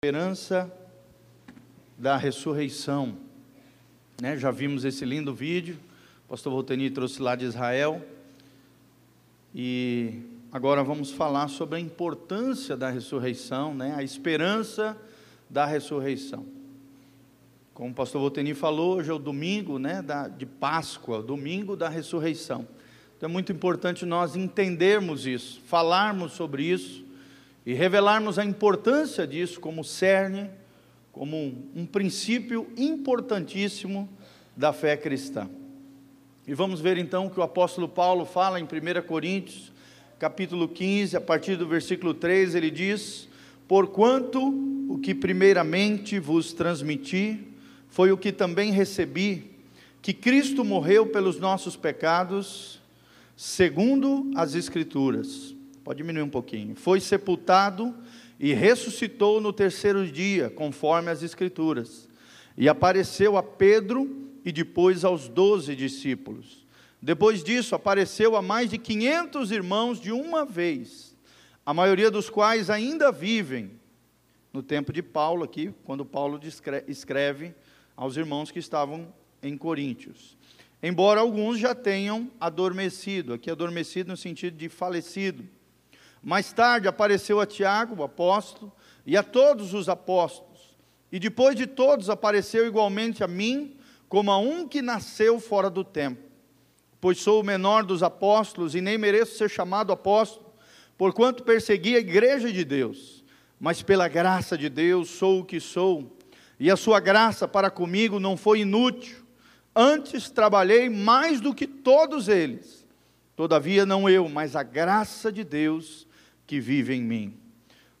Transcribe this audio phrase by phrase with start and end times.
[0.00, 0.72] esperança
[1.98, 3.18] da ressurreição.
[4.22, 4.36] Né?
[4.36, 5.76] Já vimos esse lindo vídeo,
[6.24, 8.00] o pastor Volteni trouxe lá de Israel.
[9.52, 10.22] E
[10.52, 13.92] agora vamos falar sobre a importância da ressurreição, né?
[13.96, 14.96] a esperança
[15.50, 16.46] da ressurreição.
[17.74, 21.88] Como o pastor Volteni falou, hoje é o domingo né, da, de Páscoa, domingo da
[21.88, 22.68] ressurreição.
[23.16, 27.07] Então é muito importante nós entendermos isso, falarmos sobre isso
[27.64, 30.50] e revelarmos a importância disso como cerne,
[31.12, 34.08] como um, um princípio importantíssimo
[34.56, 35.48] da fé cristã.
[36.46, 39.72] E vamos ver então o que o apóstolo Paulo fala em 1 Coríntios,
[40.18, 43.28] capítulo 15, a partir do versículo 3, ele diz:
[43.66, 44.40] Porquanto
[44.88, 47.48] o que primeiramente vos transmiti
[47.88, 49.50] foi o que também recebi,
[50.00, 52.80] que Cristo morreu pelos nossos pecados,
[53.36, 55.57] segundo as Escrituras
[55.88, 56.76] Pode diminuir um pouquinho.
[56.76, 57.96] Foi sepultado
[58.38, 62.06] e ressuscitou no terceiro dia, conforme as Escrituras.
[62.58, 66.66] E apareceu a Pedro e depois aos doze discípulos.
[67.00, 71.16] Depois disso, apareceu a mais de 500 irmãos de uma vez,
[71.64, 73.70] a maioria dos quais ainda vivem
[74.52, 76.38] no tempo de Paulo, aqui, quando Paulo
[76.86, 77.54] escreve
[77.96, 79.10] aos irmãos que estavam
[79.42, 80.36] em Coríntios.
[80.82, 85.56] Embora alguns já tenham adormecido, aqui adormecido no sentido de falecido.
[86.22, 88.72] Mais tarde apareceu a Tiago, o apóstolo,
[89.06, 90.76] e a todos os apóstolos.
[91.10, 93.76] E depois de todos apareceu igualmente a mim,
[94.08, 96.22] como a um que nasceu fora do tempo.
[97.00, 100.52] Pois sou o menor dos apóstolos e nem mereço ser chamado apóstolo,
[100.96, 103.24] porquanto persegui a igreja de Deus.
[103.60, 106.16] Mas pela graça de Deus sou o que sou,
[106.58, 109.18] e a sua graça para comigo não foi inútil.
[109.74, 112.84] Antes trabalhei mais do que todos eles.
[113.36, 116.07] Todavia, não eu, mas a graça de Deus
[116.48, 117.38] que vive em mim.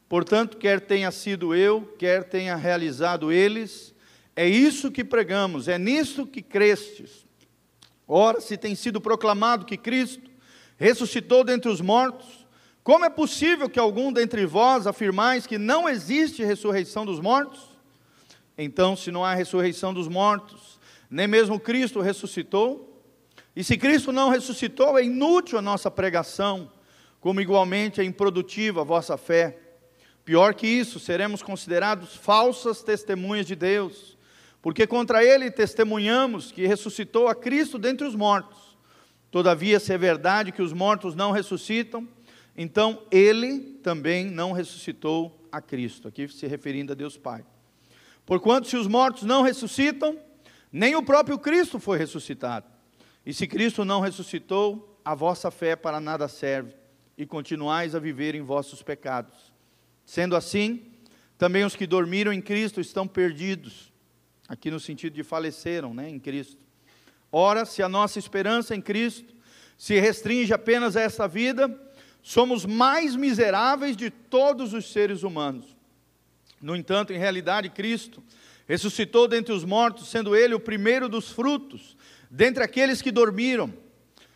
[0.08, 3.94] Portanto, quer tenha sido eu, quer tenha realizado eles,
[4.34, 7.26] é isso que pregamos, é nisso que crestes.
[8.06, 10.30] Ora, se tem sido proclamado que Cristo
[10.78, 12.46] ressuscitou dentre os mortos,
[12.82, 17.68] como é possível que algum dentre vós afirmais que não existe ressurreição dos mortos?
[18.56, 20.80] Então, se não há ressurreição dos mortos,
[21.10, 22.98] nem mesmo Cristo ressuscitou,
[23.54, 26.70] e se Cristo não ressuscitou, é inútil a nossa pregação
[27.20, 29.58] como igualmente é improdutiva a vossa fé.
[30.24, 34.16] Pior que isso, seremos considerados falsas testemunhas de Deus,
[34.60, 38.76] porque contra ele testemunhamos que ressuscitou a Cristo dentre os mortos.
[39.30, 42.06] Todavia, se é verdade que os mortos não ressuscitam,
[42.56, 47.44] então ele também não ressuscitou a Cristo, aqui se referindo a Deus Pai.
[48.26, 50.18] Porquanto, se os mortos não ressuscitam,
[50.70, 52.66] nem o próprio Cristo foi ressuscitado.
[53.24, 56.74] E se Cristo não ressuscitou, a vossa fé para nada serve
[57.18, 59.52] e continuais a viver em vossos pecados.
[60.06, 60.86] Sendo assim,
[61.36, 63.92] também os que dormiram em Cristo estão perdidos,
[64.48, 66.64] aqui no sentido de faleceram né, em Cristo.
[67.30, 69.34] Ora, se a nossa esperança em Cristo
[69.76, 71.68] se restringe apenas a esta vida,
[72.22, 75.76] somos mais miseráveis de todos os seres humanos.
[76.62, 78.22] No entanto, em realidade, Cristo
[78.66, 81.96] ressuscitou dentre os mortos, sendo Ele o primeiro dos frutos,
[82.30, 83.72] dentre aqueles que dormiram.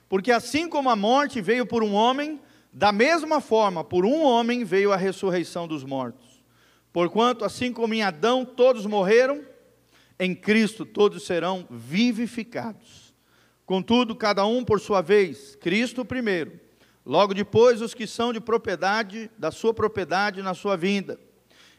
[0.09, 2.41] Porque assim como a morte veio por um homem,
[2.73, 6.43] da mesma forma, por um homem veio a ressurreição dos mortos.
[6.91, 9.45] Porquanto, assim como em Adão todos morreram,
[10.19, 13.13] em Cristo todos serão vivificados.
[13.67, 16.59] Contudo, cada um por sua vez, Cristo primeiro,
[17.05, 21.21] logo depois os que são de propriedade, da sua propriedade na sua vinda.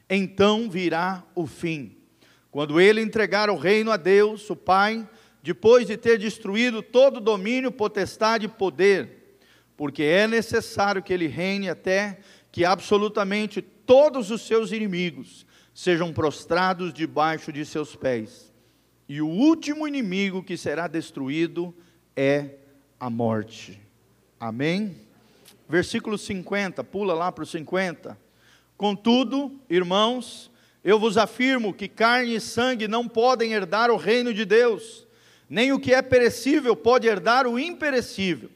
[0.07, 1.97] Então virá o fim,
[2.51, 5.07] quando ele entregar o reino a Deus, o Pai,
[5.41, 9.22] depois de ter destruído todo domínio, potestade e poder
[9.83, 12.19] porque é necessário que ele reine até
[12.53, 18.49] que absolutamente todos os seus inimigos sejam prostrados debaixo de seus pés.
[19.09, 21.75] E o último inimigo que será destruído
[22.15, 22.51] é
[22.97, 23.77] a morte.
[24.39, 24.95] Amém?
[25.67, 28.17] Versículo 50, pula lá para o 50.
[28.77, 30.49] Contudo, irmãos,
[30.81, 35.05] eu vos afirmo que carne e sangue não podem herdar o reino de Deus,
[35.49, 38.49] nem o que é perecível pode herdar o imperecível.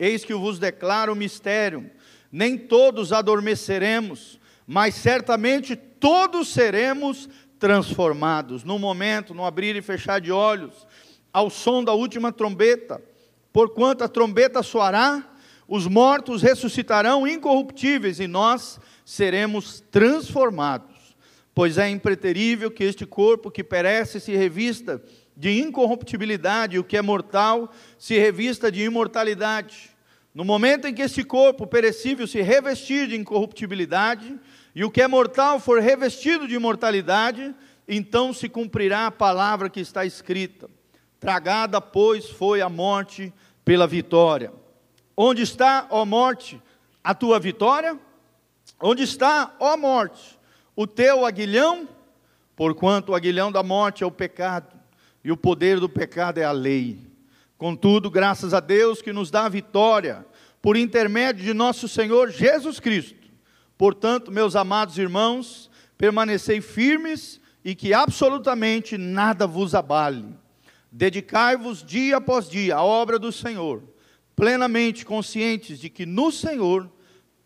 [0.00, 1.90] Eis que vos declaro o mistério:
[2.32, 8.64] nem todos adormeceremos, mas certamente todos seremos transformados.
[8.64, 10.86] No momento, no abrir e fechar de olhos,
[11.30, 13.02] ao som da última trombeta.
[13.52, 15.28] Porquanto a trombeta soará,
[15.68, 21.14] os mortos ressuscitarão incorruptíveis e nós seremos transformados.
[21.54, 25.02] Pois é impreterível que este corpo que perece se revista
[25.36, 29.89] de incorruptibilidade, o que é mortal se revista de imortalidade.
[30.32, 34.38] No momento em que este corpo perecível se revestir de incorruptibilidade,
[34.74, 37.54] e o que é mortal for revestido de imortalidade,
[37.88, 40.70] então se cumprirá a palavra que está escrita:
[41.18, 43.32] Tragada, pois, foi a morte
[43.64, 44.52] pela vitória.
[45.16, 46.62] Onde está, ó morte,
[47.02, 47.98] a tua vitória?
[48.80, 50.38] Onde está, ó morte,
[50.76, 51.88] o teu aguilhão?
[52.54, 54.78] Porquanto o aguilhão da morte é o pecado,
[55.24, 57.09] e o poder do pecado é a lei.
[57.60, 60.24] Contudo, graças a Deus que nos dá a vitória,
[60.62, 63.28] por intermédio de nosso Senhor Jesus Cristo.
[63.76, 70.24] Portanto, meus amados irmãos, permanecei firmes e que absolutamente nada vos abale.
[70.90, 73.82] Dedicai-vos dia após dia à obra do Senhor,
[74.34, 76.90] plenamente conscientes de que no Senhor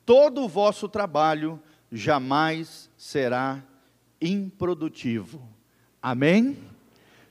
[0.06, 3.60] todo o vosso trabalho jamais será
[4.22, 5.42] improdutivo.
[6.00, 6.56] Amém?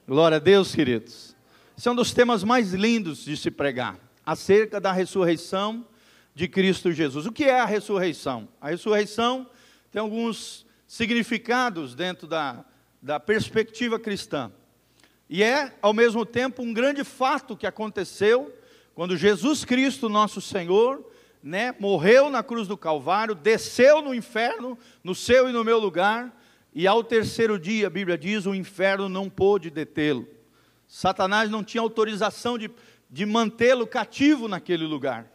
[0.06, 1.33] Glória a Deus, queridos.
[1.84, 5.86] Esse é um dos temas mais lindos de se pregar, acerca da ressurreição
[6.34, 7.26] de Cristo Jesus.
[7.26, 8.48] O que é a ressurreição?
[8.62, 9.46] A ressurreição
[9.92, 12.64] tem alguns significados dentro da,
[13.02, 14.50] da perspectiva cristã.
[15.30, 18.58] E é, ao mesmo tempo, um grande fato que aconteceu
[18.96, 21.06] quando Jesus Cristo, nosso Senhor,
[21.44, 26.34] né, morreu na cruz do Calvário, desceu no inferno, no seu e no meu lugar,
[26.74, 30.26] e ao terceiro dia, a Bíblia diz, o inferno não pôde detê-lo.
[30.94, 32.70] Satanás não tinha autorização de,
[33.10, 35.28] de mantê-lo cativo naquele lugar.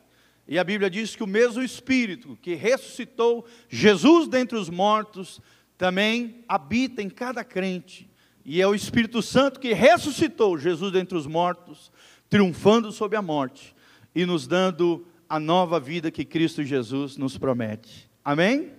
[0.46, 5.40] E a Bíblia diz que o mesmo Espírito que ressuscitou Jesus dentre os mortos,
[5.76, 8.08] também habita em cada crente.
[8.44, 11.90] E é o Espírito Santo que ressuscitou Jesus dentre os mortos,
[12.30, 13.74] triunfando sobre a morte
[14.14, 18.08] e nos dando a nova vida que Cristo Jesus nos promete.
[18.24, 18.74] Amém?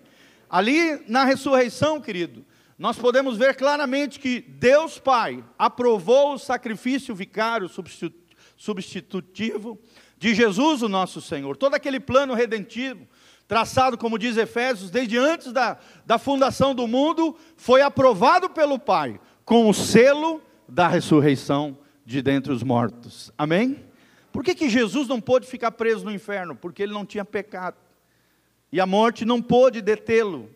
[0.50, 2.46] Ali na ressurreição, querido,
[2.80, 7.70] nós podemos ver claramente que Deus Pai aprovou o sacrifício vicário
[8.56, 9.78] substitutivo
[10.18, 11.58] de Jesus, o nosso Senhor.
[11.58, 13.06] Todo aquele plano redentivo
[13.50, 19.20] traçado, como diz Efésios, desde antes da, da fundação do mundo, foi aprovado pelo Pai,
[19.44, 23.30] com o selo da ressurreição de dentre os mortos.
[23.38, 23.84] Amém?
[24.31, 26.56] Por que, que Jesus não pôde ficar preso no inferno?
[26.56, 27.76] Porque ele não tinha pecado.
[28.72, 30.50] E a morte não pôde detê-lo.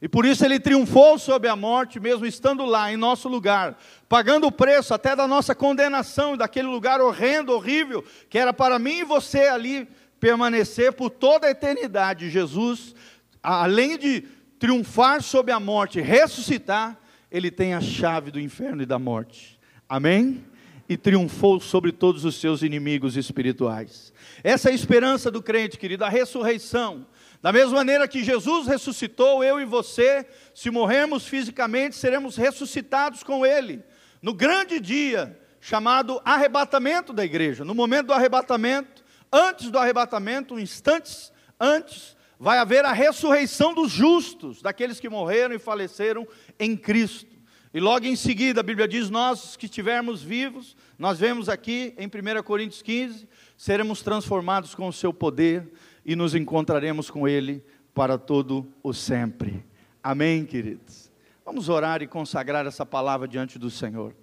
[0.00, 3.76] E por isso ele triunfou sobre a morte, mesmo estando lá, em nosso lugar,
[4.08, 9.00] pagando o preço até da nossa condenação, daquele lugar horrendo, horrível, que era para mim
[9.00, 9.88] e você ali
[10.20, 12.30] permanecer por toda a eternidade.
[12.30, 12.94] Jesus,
[13.42, 14.22] além de
[14.58, 16.96] triunfar sobre a morte, ressuscitar,
[17.30, 19.58] ele tem a chave do inferno e da morte.
[19.88, 20.44] Amém?
[20.88, 24.12] E triunfou sobre todos os seus inimigos espirituais.
[24.44, 27.04] Essa é a esperança do crente, querido, a ressurreição.
[27.40, 33.46] Da mesma maneira que Jesus ressuscitou, eu e você, se morrermos fisicamente, seremos ressuscitados com
[33.46, 33.82] Ele.
[34.20, 37.64] No grande dia, chamado arrebatamento da igreja.
[37.64, 44.62] No momento do arrebatamento, antes do arrebatamento, instantes antes, vai haver a ressurreição dos justos,
[44.62, 46.26] daqueles que morreram e faleceram
[46.58, 47.36] em Cristo.
[47.74, 52.06] E logo em seguida, a Bíblia diz: Nós que estivermos vivos, nós vemos aqui em
[52.06, 55.70] 1 Coríntios 15, seremos transformados com o seu poder
[56.04, 57.64] e nos encontraremos com Ele
[57.94, 59.64] para todo o sempre.
[60.02, 61.10] Amém, queridos?
[61.44, 64.14] Vamos orar e consagrar essa palavra diante do Senhor.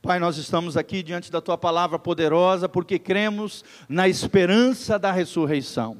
[0.00, 5.98] Pai, nós estamos aqui diante da tua palavra poderosa porque cremos na esperança da ressurreição.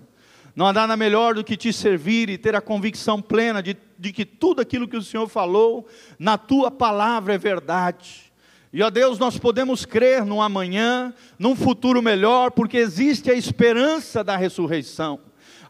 [0.54, 4.12] Não há nada melhor do que te servir e ter a convicção plena de, de
[4.12, 5.86] que tudo aquilo que o Senhor falou
[6.19, 8.28] na tua palavra é verdade.
[8.72, 14.22] E ó Deus, nós podemos crer no amanhã, num futuro melhor, porque existe a esperança
[14.22, 15.20] da ressurreição,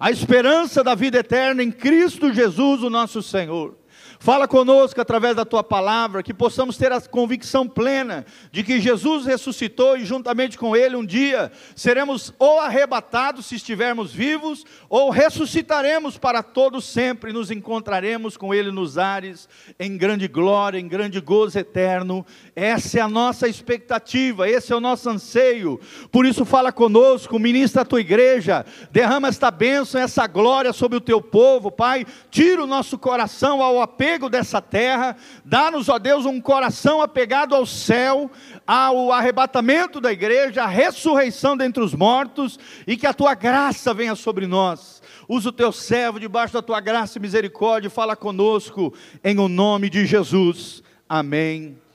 [0.01, 3.77] a esperança da vida eterna em Cristo Jesus, o nosso Senhor.
[4.21, 9.25] Fala conosco através da tua palavra, que possamos ter a convicção plena de que Jesus
[9.25, 16.19] ressuscitou e juntamente com ele um dia seremos ou arrebatados se estivermos vivos, ou ressuscitaremos
[16.19, 21.57] para todos sempre, nos encontraremos com ele nos ares em grande glória, em grande gozo
[21.57, 22.27] eterno.
[22.59, 25.79] Essa é a nossa expectativa, esse é o nosso anseio.
[26.11, 31.01] Por isso fala conosco, ministra a tua igreja, derrama esta bênção, essa glória sobre o
[31.01, 32.05] teu povo, Pai.
[32.33, 37.65] Tira o nosso coração ao apego dessa terra, dá-nos, ó Deus, um coração apegado ao
[37.65, 38.29] céu,
[38.67, 44.17] ao arrebatamento da igreja, à ressurreição dentre os mortos, e que a tua graça venha
[44.17, 45.01] sobre nós.
[45.29, 49.89] Usa o teu servo debaixo da tua graça e misericórdia, fala conosco, em o nome
[49.89, 50.83] de Jesus.
[51.09, 51.88] Amém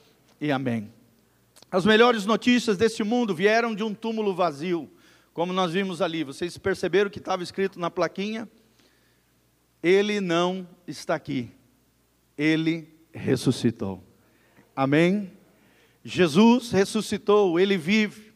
[0.45, 0.91] e amém.
[1.71, 4.91] As melhores notícias desse mundo vieram de um túmulo vazio,
[5.33, 6.23] como nós vimos ali.
[6.23, 8.47] Vocês perceberam que estava escrito na plaquinha?
[9.81, 11.51] Ele não está aqui
[12.37, 14.03] ele ressuscitou.
[14.75, 15.31] Amém?
[16.03, 18.32] Jesus ressuscitou, ele vive.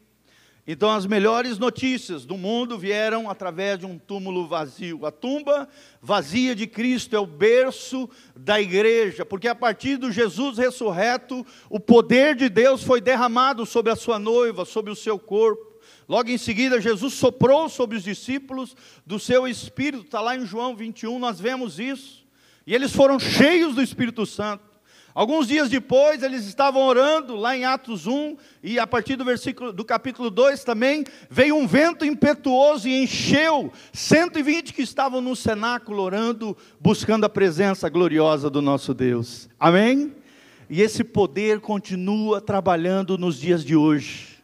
[0.69, 5.05] Então, as melhores notícias do mundo vieram através de um túmulo vazio.
[5.05, 5.69] A tumba
[6.01, 11.79] vazia de Cristo é o berço da igreja, porque a partir do Jesus ressurreto, o
[11.79, 15.79] poder de Deus foi derramado sobre a sua noiva, sobre o seu corpo.
[16.05, 20.75] Logo em seguida, Jesus soprou sobre os discípulos do seu espírito, está lá em João
[20.75, 22.25] 21, nós vemos isso.
[22.65, 24.76] E eles foram cheios do Espírito Santo.
[25.17, 29.73] Alguns dias depois, eles estavam orando lá em Atos 1, e a partir do versículo
[29.73, 36.03] do capítulo 2 também, veio um vento impetuoso e encheu 120 que estavam no cenáculo
[36.03, 39.49] orando, buscando a presença gloriosa do nosso Deus.
[39.59, 40.13] Amém?
[40.69, 44.36] E esse poder continua trabalhando nos dias de hoje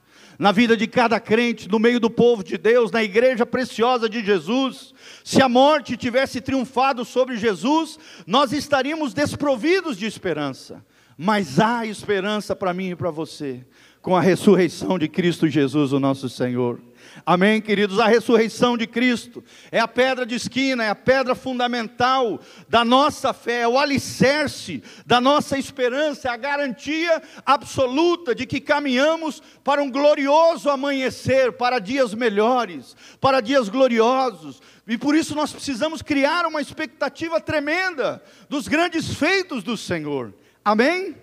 [0.43, 4.21] na vida de cada crente, no meio do povo de Deus, na igreja preciosa de
[4.21, 4.93] Jesus.
[5.23, 7.97] Se a morte tivesse triunfado sobre Jesus,
[8.27, 10.85] nós estaríamos desprovidos de esperança.
[11.17, 13.65] Mas há esperança para mim e para você,
[14.01, 16.77] com a ressurreição de Cristo Jesus, o nosso Senhor.
[17.25, 17.99] Amém, queridos?
[17.99, 23.33] A ressurreição de Cristo é a pedra de esquina, é a pedra fundamental da nossa
[23.33, 29.81] fé, é o alicerce da nossa esperança, é a garantia absoluta de que caminhamos para
[29.81, 34.61] um glorioso amanhecer, para dias melhores, para dias gloriosos.
[34.87, 40.33] E por isso nós precisamos criar uma expectativa tremenda dos grandes feitos do Senhor.
[40.65, 41.22] Amém?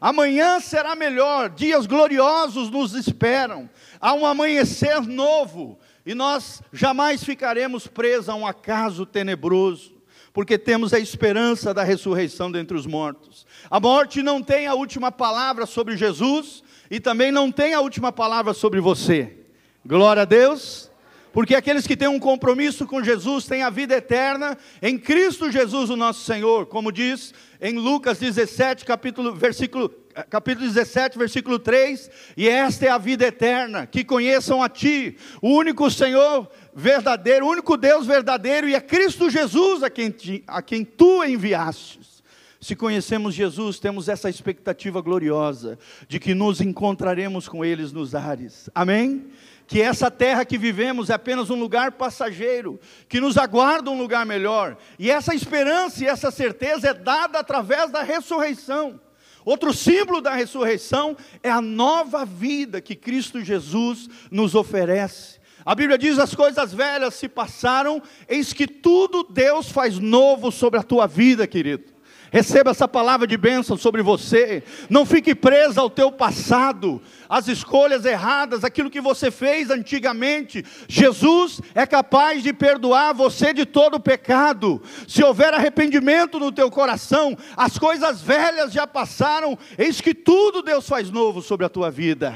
[0.00, 3.68] Amanhã será melhor, dias gloriosos nos esperam,
[4.00, 10.00] há um amanhecer novo, e nós jamais ficaremos presos a um acaso tenebroso,
[10.32, 13.46] porque temos a esperança da ressurreição dentre os mortos.
[13.70, 18.10] A morte não tem a última palavra sobre Jesus, e também não tem a última
[18.10, 19.36] palavra sobre você.
[19.84, 20.89] Glória a Deus
[21.32, 25.90] porque aqueles que têm um compromisso com Jesus têm a vida eterna em Cristo Jesus,
[25.90, 29.88] o nosso Senhor, como diz em Lucas 17, capítulo, versículo,
[30.28, 35.50] capítulo 17, versículo 3, e esta é a vida eterna, que conheçam a Ti, o
[35.50, 40.14] único Senhor verdadeiro, o único Deus verdadeiro, e é Cristo Jesus a quem,
[40.46, 42.20] a quem Tu enviastes.
[42.60, 48.68] Se conhecemos Jesus, temos essa expectativa gloriosa de que nos encontraremos com eles nos ares.
[48.74, 49.30] Amém?
[49.70, 54.26] Que essa terra que vivemos é apenas um lugar passageiro, que nos aguarda um lugar
[54.26, 54.76] melhor.
[54.98, 59.00] E essa esperança e essa certeza é dada através da ressurreição.
[59.44, 65.38] Outro símbolo da ressurreição é a nova vida que Cristo Jesus nos oferece.
[65.64, 70.80] A Bíblia diz: as coisas velhas se passaram, eis que tudo Deus faz novo sobre
[70.80, 71.99] a tua vida, querido.
[72.30, 74.62] Receba essa palavra de bênção sobre você.
[74.88, 80.64] Não fique presa ao teu passado, às escolhas erradas, aquilo que você fez antigamente.
[80.88, 84.80] Jesus é capaz de perdoar você de todo o pecado.
[85.08, 90.86] Se houver arrependimento no teu coração, as coisas velhas já passaram, eis que tudo Deus
[90.86, 92.34] faz novo sobre a tua vida.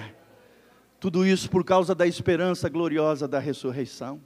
[0.99, 4.21] Tudo isso por causa da esperança gloriosa da ressurreição,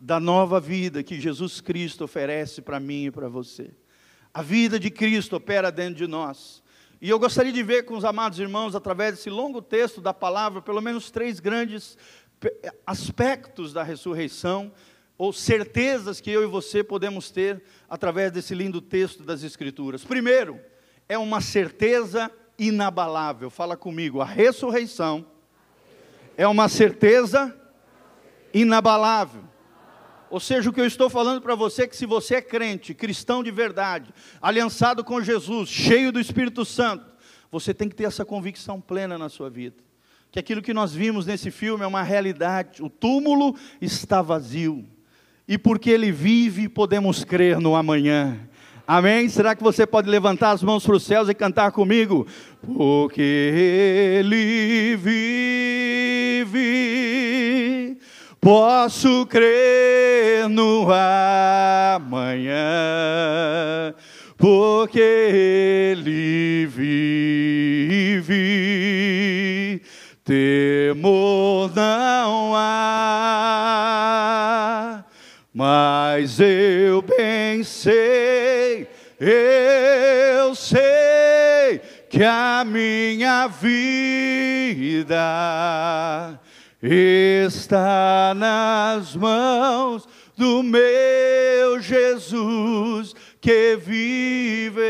[0.00, 3.70] da nova vida que Jesus Cristo oferece para mim e para você.
[4.36, 6.62] A vida de Cristo opera dentro de nós.
[7.00, 10.60] E eu gostaria de ver com os amados irmãos, através desse longo texto da palavra,
[10.60, 11.96] pelo menos três grandes
[12.86, 14.70] aspectos da ressurreição,
[15.16, 20.04] ou certezas que eu e você podemos ter através desse lindo texto das Escrituras.
[20.04, 20.60] Primeiro,
[21.08, 23.48] é uma certeza inabalável.
[23.48, 25.24] Fala comigo, a ressurreição
[26.36, 27.58] é uma certeza
[28.52, 29.44] inabalável.
[30.30, 32.92] Ou seja, o que eu estou falando para você é que se você é crente,
[32.94, 37.04] cristão de verdade, aliançado com Jesus, cheio do Espírito Santo,
[37.50, 39.76] você tem que ter essa convicção plena na sua vida.
[40.30, 42.82] Que aquilo que nós vimos nesse filme é uma realidade.
[42.82, 44.84] O túmulo está vazio.
[45.48, 48.38] E porque ele vive, podemos crer no amanhã.
[48.86, 49.28] Amém?
[49.28, 52.26] Será que você pode levantar as mãos para os céus e cantar comigo?
[52.62, 53.20] Porque
[54.20, 56.44] ele vive
[58.40, 60.86] Posso crer no
[61.96, 62.54] amanhã,
[64.36, 68.46] porque Ele vive.
[70.24, 72.64] Temor não há,
[75.54, 78.88] mas eu bem sei,
[79.20, 85.16] eu sei que a minha vida
[86.92, 94.80] está nas mãos do meu Jesus que vive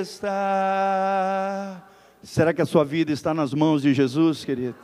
[0.00, 1.82] está.
[2.22, 4.76] Será que a sua vida está nas mãos de Jesus, querido?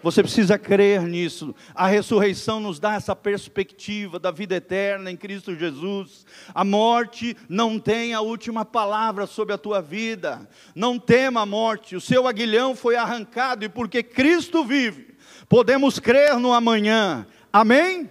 [0.00, 1.54] Você precisa crer nisso.
[1.74, 6.24] A ressurreição nos dá essa perspectiva da vida eterna em Cristo Jesus.
[6.54, 10.48] A morte não tem a última palavra sobre a tua vida.
[10.74, 11.96] Não tema a morte.
[11.96, 15.07] O seu aguilhão foi arrancado e porque Cristo vive,
[15.48, 17.26] podemos crer no amanhã.
[17.52, 18.10] Amém?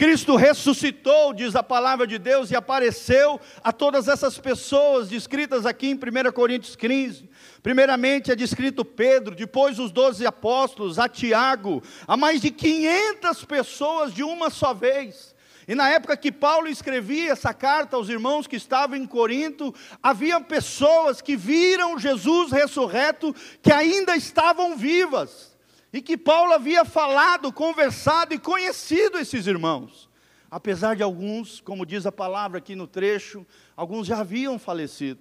[0.00, 5.90] Cristo ressuscitou, diz a palavra de Deus, e apareceu a todas essas pessoas descritas aqui
[5.90, 7.28] em 1 Coríntios 15.
[7.62, 14.14] Primeiramente é descrito Pedro, depois os doze apóstolos, a Tiago, a mais de 500 pessoas
[14.14, 15.34] de uma só vez.
[15.68, 20.40] E na época que Paulo escrevia essa carta aos irmãos que estavam em Corinto, havia
[20.40, 25.49] pessoas que viram Jesus ressurreto que ainda estavam vivas.
[25.92, 30.08] E que Paulo havia falado, conversado e conhecido esses irmãos.
[30.50, 35.20] Apesar de alguns, como diz a palavra aqui no trecho, alguns já haviam falecido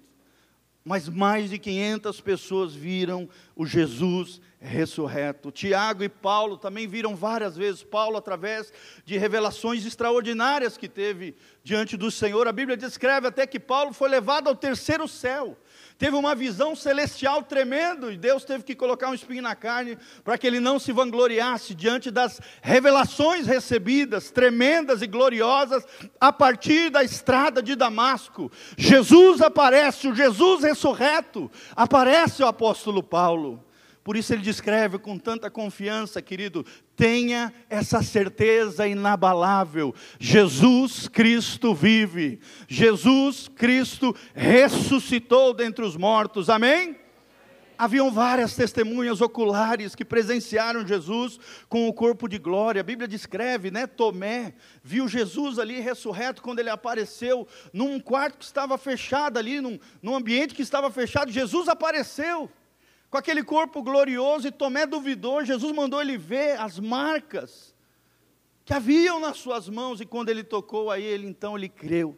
[0.83, 5.51] mas mais de 500 pessoas viram o Jesus ressurreto.
[5.51, 8.73] Tiago e Paulo também viram várias vezes Paulo através
[9.05, 12.47] de revelações extraordinárias que teve diante do Senhor.
[12.47, 15.55] A Bíblia descreve até que Paulo foi levado ao terceiro céu
[15.99, 20.37] teve uma visão celestial tremendo, e Deus teve que colocar um espinho na carne para
[20.37, 25.85] que ele não se vangloriasse diante das revelações recebidas, tremendas e gloriosas,
[26.19, 28.49] a partir da estrada de Damasco.
[28.77, 33.61] Jesus aparece, o Jesus ressurreto, aparece o apóstolo Paulo.
[34.03, 36.65] Por isso ele descreve com tanta confiança, querido,
[36.95, 46.97] tenha essa certeza inabalável: Jesus Cristo vive, Jesus Cristo ressuscitou dentre os mortos, amém?
[47.79, 51.39] Haviam várias testemunhas oculares que presenciaram Jesus
[51.69, 52.81] com o corpo de glória.
[52.81, 53.87] A Bíblia descreve, né?
[53.87, 54.53] Tomé
[54.83, 60.13] viu Jesus ali ressurreto quando ele apareceu num quarto que estava fechado ali, num, num
[60.13, 61.31] ambiente que estava fechado.
[61.31, 62.51] Jesus apareceu
[63.09, 67.73] com aquele corpo glorioso, e Tomé duvidou, Jesus mandou ele ver as marcas
[68.63, 72.15] que haviam nas suas mãos, e quando ele tocou a ele, então ele creu.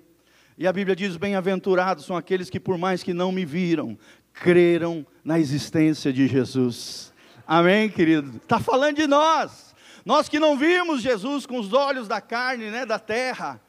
[0.57, 3.97] E a Bíblia diz: Bem-aventurados são aqueles que, por mais que não me viram,
[4.33, 7.13] creram na existência de Jesus.
[7.47, 8.37] Amém, querido?
[8.37, 9.73] Está falando de nós,
[10.05, 13.61] nós que não vimos Jesus com os olhos da carne, né, da terra,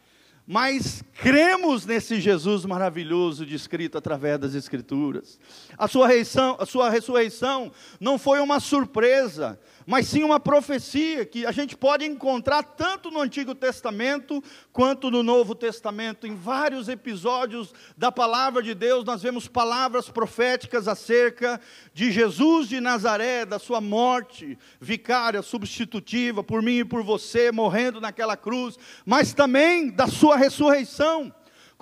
[0.47, 5.39] mas cremos nesse Jesus maravilhoso descrito através das Escrituras.
[5.79, 7.71] A sua, reição, a sua ressurreição
[8.01, 13.21] não foi uma surpresa, mas sim uma profecia que a gente pode encontrar tanto no
[13.21, 14.43] Antigo Testamento
[14.73, 16.27] quanto no Novo Testamento.
[16.27, 21.61] Em vários episódios da palavra de Deus, nós vemos palavras proféticas acerca
[21.93, 28.01] de Jesus de Nazaré, da sua morte vicária, substitutiva, por mim e por você, morrendo
[28.01, 31.33] naquela cruz, mas também da sua ressurreição.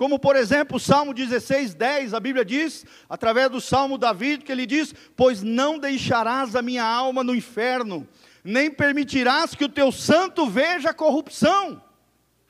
[0.01, 4.51] Como, por exemplo, o Salmo 16, 10, a Bíblia diz, através do Salmo Davi, que
[4.51, 8.09] ele diz: Pois não deixarás a minha alma no inferno,
[8.43, 11.83] nem permitirás que o teu santo veja a corrupção.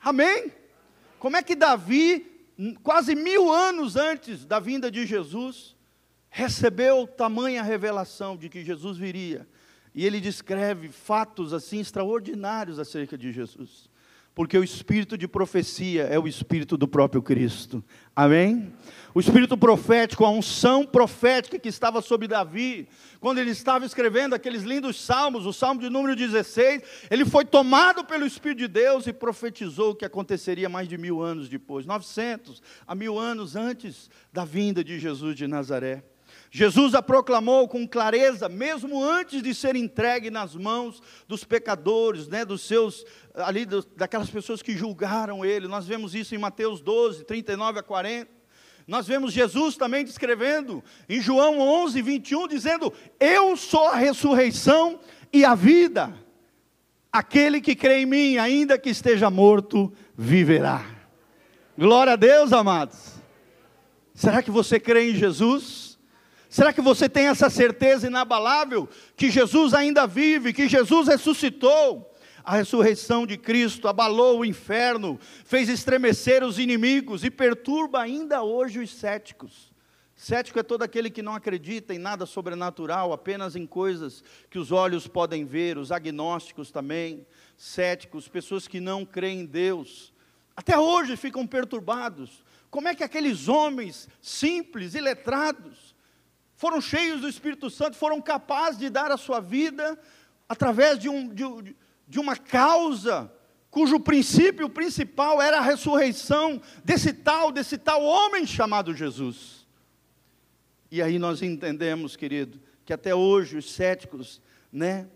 [0.00, 0.50] Amém?
[1.18, 2.26] Como é que Davi,
[2.82, 5.76] quase mil anos antes da vinda de Jesus,
[6.30, 9.46] recebeu tamanha revelação de que Jesus viria?
[9.94, 13.91] E ele descreve fatos assim extraordinários acerca de Jesus
[14.34, 17.84] porque o espírito de profecia é o espírito do próprio Cristo.
[18.16, 18.72] Amém?
[19.14, 22.88] O espírito profético, a unção profética que estava sobre Davi,
[23.20, 28.04] quando ele estava escrevendo aqueles lindos salmos, o salmo de número 16, ele foi tomado
[28.04, 32.62] pelo Espírito de Deus e profetizou o que aconteceria mais de mil anos depois 900
[32.86, 36.02] a mil anos antes da vinda de Jesus de Nazaré.
[36.54, 42.44] Jesus a proclamou com clareza, mesmo antes de ser entregue nas mãos dos pecadores, né,
[42.44, 45.66] dos seus, ali, dos, daquelas pessoas que julgaram ele.
[45.66, 48.30] Nós vemos isso em Mateus 12, 39 a 40.
[48.86, 55.00] Nós vemos Jesus também descrevendo em João 11, 21, dizendo: Eu sou a ressurreição
[55.32, 56.14] e a vida.
[57.10, 60.84] Aquele que crê em mim, ainda que esteja morto, viverá.
[61.78, 63.14] Glória a Deus, amados.
[64.12, 65.91] Será que você crê em Jesus?
[66.52, 68.86] Será que você tem essa certeza inabalável
[69.16, 72.14] que Jesus ainda vive, que Jesus ressuscitou?
[72.44, 78.80] A ressurreição de Cristo abalou o inferno, fez estremecer os inimigos e perturba ainda hoje
[78.80, 79.72] os céticos.
[80.14, 84.70] Cético é todo aquele que não acredita em nada sobrenatural, apenas em coisas que os
[84.70, 90.12] olhos podem ver, os agnósticos também, céticos, pessoas que não creem em Deus.
[90.54, 92.44] Até hoje ficam perturbados.
[92.70, 95.91] Como é que aqueles homens simples e letrados,
[96.62, 99.98] foram cheios do Espírito Santo, foram capazes de dar a sua vida
[100.48, 101.74] através de, um, de,
[102.06, 103.32] de uma causa
[103.68, 109.66] cujo princípio principal era a ressurreição desse tal, desse tal homem chamado Jesus.
[110.88, 114.40] E aí nós entendemos, querido, que até hoje os céticos,
[114.72, 115.08] né,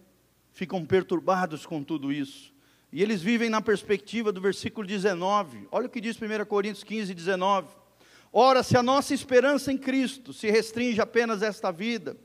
[0.52, 2.52] ficam perturbados com tudo isso.
[2.90, 5.68] E eles vivem na perspectiva do versículo 19.
[5.70, 7.68] Olha o que diz 1 Coríntios 15, 19.
[8.38, 12.18] Ora, se a nossa esperança em Cristo se restringe apenas a esta vida,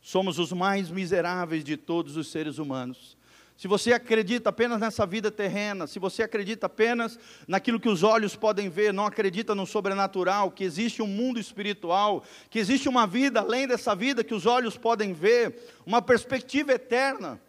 [0.00, 3.16] somos os mais miseráveis de todos os seres humanos.
[3.56, 8.36] se você acredita apenas nessa vida terrena, se você acredita apenas naquilo que os olhos
[8.36, 13.40] podem ver, não acredita no sobrenatural, que existe um mundo espiritual, que existe uma vida
[13.40, 17.40] além dessa vida que os olhos podem ver, uma perspectiva eterna.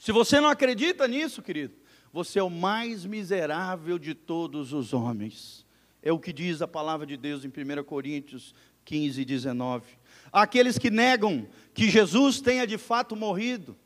[0.00, 1.74] Se você não acredita nisso, querido,
[2.12, 5.65] você é o mais miserável de todos os homens.
[6.06, 9.84] É o que diz a palavra de Deus em 1 Coríntios 15, 19.
[10.32, 13.76] Há aqueles que negam que Jesus tenha de fato morrido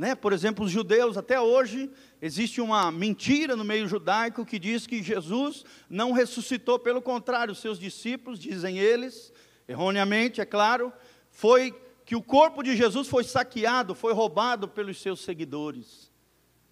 [0.00, 0.14] né?
[0.14, 1.90] Por exemplo, os judeus, até hoje,
[2.22, 7.78] existe uma mentira no meio judaico que diz que Jesus não ressuscitou, pelo contrário, seus
[7.78, 9.30] discípulos, dizem eles,
[9.68, 10.90] erroneamente, é claro,
[11.30, 16.10] foi que o corpo de Jesus foi saqueado, foi roubado pelos seus seguidores,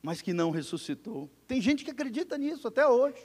[0.02, 1.30] mas que não ressuscitou.
[1.46, 3.18] Tem gente que acredita nisso até hoje.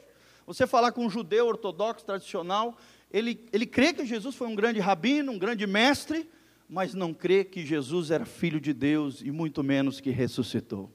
[0.46, 2.78] Você falar com um judeu ortodoxo tradicional,
[3.12, 6.30] ele, ele crê que Jesus foi um grande rabino, um grande mestre,
[6.68, 10.92] mas não crê que Jesus era filho de Deus e muito menos que ressuscitou.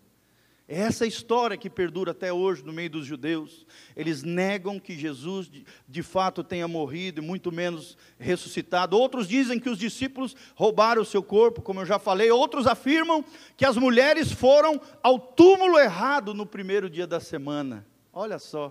[0.70, 3.66] É essa história que perdura até hoje no meio dos judeus.
[3.96, 8.94] Eles negam que Jesus de, de, fato tenha morrido e muito menos ressuscitado.
[8.98, 12.30] Outros dizem que os discípulos roubaram o seu corpo, como eu já falei.
[12.30, 13.24] Outros afirmam
[13.56, 17.86] que as mulheres foram ao túmulo errado no primeiro dia da semana.
[18.12, 18.70] Olha só,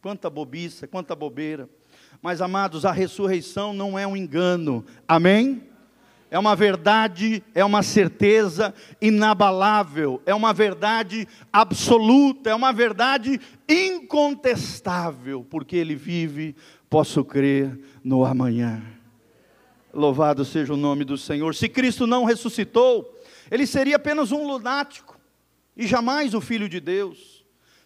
[0.00, 1.68] quanta bobiça, quanta bobeira.
[2.22, 4.84] Mas amados, a ressurreição não é um engano.
[5.06, 5.68] Amém?
[6.30, 15.46] é uma verdade, é uma certeza inabalável, é uma verdade absoluta, é uma verdade incontestável,
[15.48, 16.54] porque Ele vive,
[16.88, 18.82] posso crer no amanhã.
[19.92, 21.54] Louvado seja o nome do Senhor.
[21.54, 23.16] Se Cristo não ressuscitou,
[23.50, 25.18] Ele seria apenas um lunático
[25.76, 27.37] e jamais o Filho de Deus.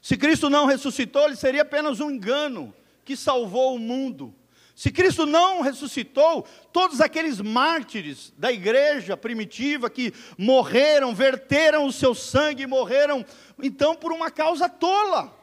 [0.03, 4.35] Se Cristo não ressuscitou, Ele seria apenas um engano que salvou o mundo
[4.75, 12.15] se Cristo não ressuscitou, todos aqueles mártires da igreja primitiva que morreram, verteram o seu
[12.15, 13.25] sangue, morreram,
[13.63, 15.39] então por uma causa tola.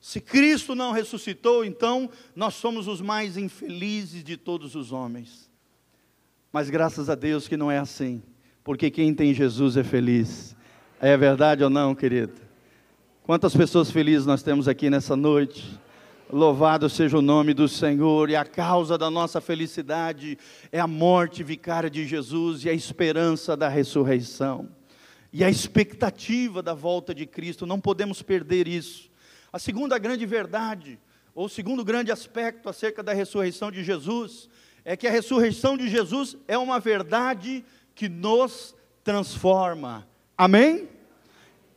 [0.00, 5.50] Se Cristo não ressuscitou, então nós somos os mais infelizes de todos os homens.
[6.52, 8.22] Mas graças a Deus que não é assim,
[8.64, 10.56] porque quem tem Jesus é feliz.
[10.98, 12.49] É verdade ou não, querido?
[13.30, 15.78] Quantas pessoas felizes nós temos aqui nessa noite?
[16.28, 20.36] Louvado seja o nome do Senhor, e a causa da nossa felicidade
[20.72, 24.68] é a morte vicária de Jesus e a esperança da ressurreição,
[25.32, 29.08] e a expectativa da volta de Cristo, não podemos perder isso.
[29.52, 30.98] A segunda grande verdade,
[31.32, 34.48] ou o segundo grande aspecto acerca da ressurreição de Jesus,
[34.84, 37.64] é que a ressurreição de Jesus é uma verdade
[37.94, 40.04] que nos transforma.
[40.36, 40.88] Amém?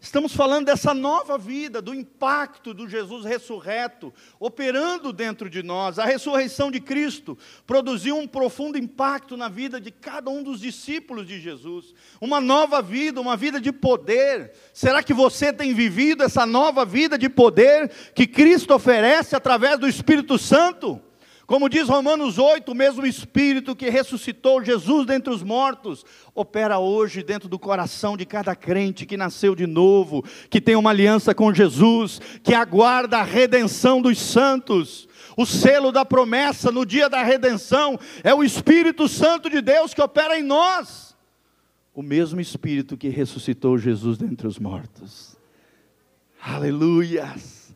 [0.03, 5.97] Estamos falando dessa nova vida, do impacto do Jesus ressurreto operando dentro de nós.
[5.97, 11.25] A ressurreição de Cristo produziu um profundo impacto na vida de cada um dos discípulos
[11.25, 11.95] de Jesus.
[12.19, 14.51] Uma nova vida, uma vida de poder.
[14.73, 19.87] Será que você tem vivido essa nova vida de poder que Cristo oferece através do
[19.87, 21.01] Espírito Santo?
[21.45, 27.21] Como diz Romanos 8, o mesmo Espírito que ressuscitou Jesus dentre os mortos, opera hoje
[27.21, 31.53] dentro do coração de cada crente que nasceu de novo, que tem uma aliança com
[31.53, 35.07] Jesus, que aguarda a redenção dos santos.
[35.35, 40.01] O selo da promessa no dia da redenção é o Espírito Santo de Deus que
[40.01, 41.13] opera em nós.
[41.93, 45.35] O mesmo Espírito que ressuscitou Jesus dentre os mortos.
[46.41, 47.75] Aleluias!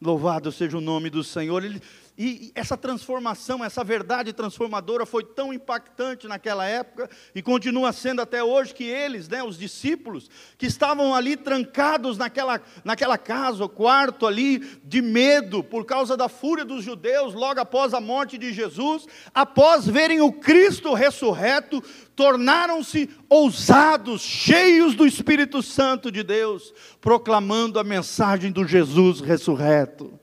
[0.00, 1.64] Louvado seja o nome do Senhor.
[1.64, 1.80] Ele,
[2.16, 8.44] e essa transformação, essa verdade transformadora foi tão impactante naquela época e continua sendo até
[8.44, 14.26] hoje que eles, né, os discípulos, que estavam ali trancados naquela, naquela casa, o quarto
[14.26, 19.06] ali, de medo por causa da fúria dos judeus, logo após a morte de Jesus,
[19.34, 21.82] após verem o Cristo ressurreto,
[22.14, 30.21] tornaram-se ousados, cheios do Espírito Santo de Deus, proclamando a mensagem do Jesus ressurreto.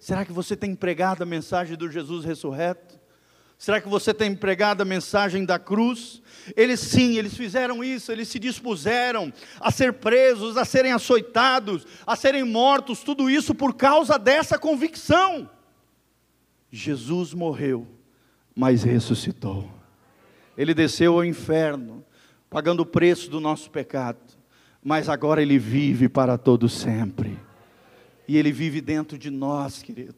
[0.00, 2.98] Será que você tem pregado a mensagem do Jesus ressurreto?
[3.58, 6.22] Será que você tem pregado a mensagem da cruz?
[6.56, 12.16] Eles sim, eles fizeram isso, eles se dispuseram a ser presos, a serem açoitados, a
[12.16, 15.50] serem mortos, tudo isso por causa dessa convicção.
[16.72, 17.86] Jesus morreu,
[18.56, 19.70] mas ressuscitou.
[20.56, 22.02] Ele desceu ao inferno,
[22.48, 24.18] pagando o preço do nosso pecado,
[24.82, 27.38] mas agora ele vive para todo sempre
[28.30, 30.14] e Ele vive dentro de nós, querido.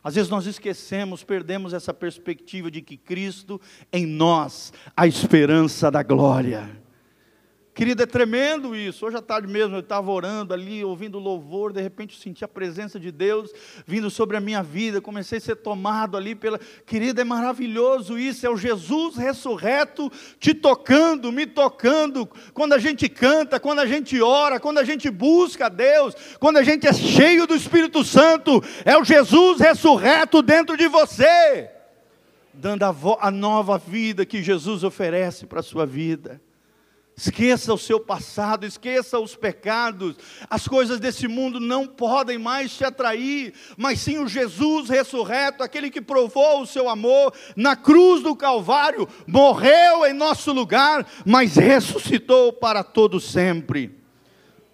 [0.00, 3.60] Às vezes nós esquecemos, perdemos essa perspectiva de que Cristo
[3.92, 6.70] em nós, a esperança da glória.
[7.78, 9.06] Querido, é tremendo isso.
[9.06, 12.48] Hoje à tarde mesmo eu estava orando ali, ouvindo louvor, de repente eu senti a
[12.48, 13.52] presença de Deus
[13.86, 16.58] vindo sobre a minha vida, comecei a ser tomado ali pela.
[16.84, 20.10] Querido, é maravilhoso isso, é o Jesus ressurreto
[20.40, 22.28] te tocando, me tocando.
[22.52, 26.56] Quando a gente canta, quando a gente ora, quando a gente busca a Deus, quando
[26.56, 31.70] a gente é cheio do Espírito Santo, é o Jesus ressurreto dentro de você,
[32.52, 36.40] dando a, a nova vida que Jesus oferece para a sua vida.
[37.18, 40.14] Esqueça o seu passado, esqueça os pecados,
[40.48, 45.90] as coisas desse mundo não podem mais te atrair, mas sim o Jesus ressurreto, aquele
[45.90, 52.52] que provou o seu amor na cruz do Calvário, morreu em nosso lugar, mas ressuscitou
[52.52, 53.98] para todo sempre.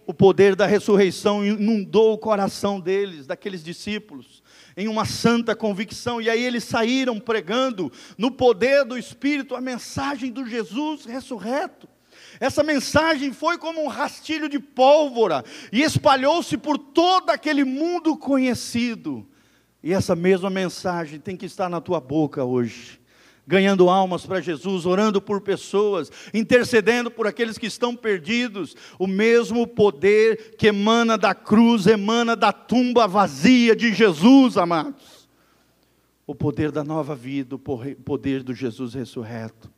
[0.06, 4.42] O poder da ressurreição inundou o coração deles, daqueles discípulos,
[4.76, 10.30] em uma santa convicção, e aí eles saíram pregando no poder do Espírito a mensagem
[10.30, 11.93] do Jesus ressurreto.
[12.40, 19.26] Essa mensagem foi como um rastilho de pólvora e espalhou-se por todo aquele mundo conhecido.
[19.82, 22.98] E essa mesma mensagem tem que estar na tua boca hoje.
[23.46, 28.74] Ganhando almas para Jesus, orando por pessoas, intercedendo por aqueles que estão perdidos.
[28.98, 35.28] O mesmo poder que emana da cruz, emana da tumba vazia de Jesus, amados.
[36.26, 39.73] O poder da nova vida, o poder do Jesus ressurreto.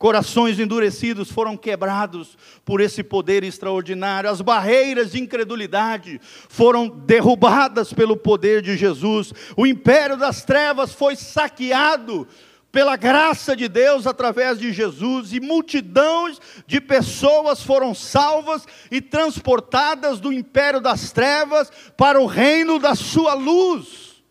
[0.00, 2.34] Corações endurecidos foram quebrados
[2.64, 4.30] por esse poder extraordinário.
[4.30, 9.30] As barreiras de incredulidade foram derrubadas pelo poder de Jesus.
[9.58, 12.26] O império das trevas foi saqueado
[12.72, 20.18] pela graça de Deus através de Jesus, e multidões de pessoas foram salvas e transportadas
[20.18, 24.24] do império das trevas para o reino da sua luz,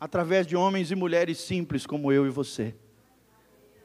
[0.00, 2.74] através de homens e mulheres simples como eu e você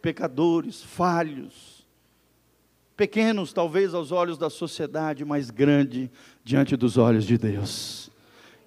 [0.01, 1.85] pecadores, falhos,
[2.97, 6.11] pequenos talvez aos olhos da sociedade, mas grande
[6.43, 8.11] diante dos olhos de Deus.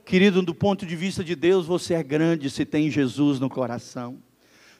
[0.04, 4.18] Querido, do ponto de vista de Deus, você é grande se tem Jesus no coração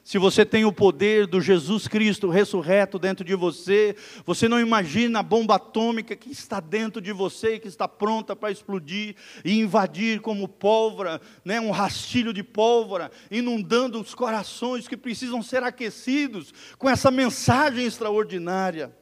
[0.05, 5.17] se você tem o poder do Jesus Cristo ressurreto dentro de você, você não imagina
[5.17, 9.59] a bomba atômica que está dentro de você e que está pronta para explodir e
[9.59, 16.53] invadir como pólvora, né, um rastilho de pólvora, inundando os corações que precisam ser aquecidos
[16.77, 18.95] com essa mensagem extraordinária.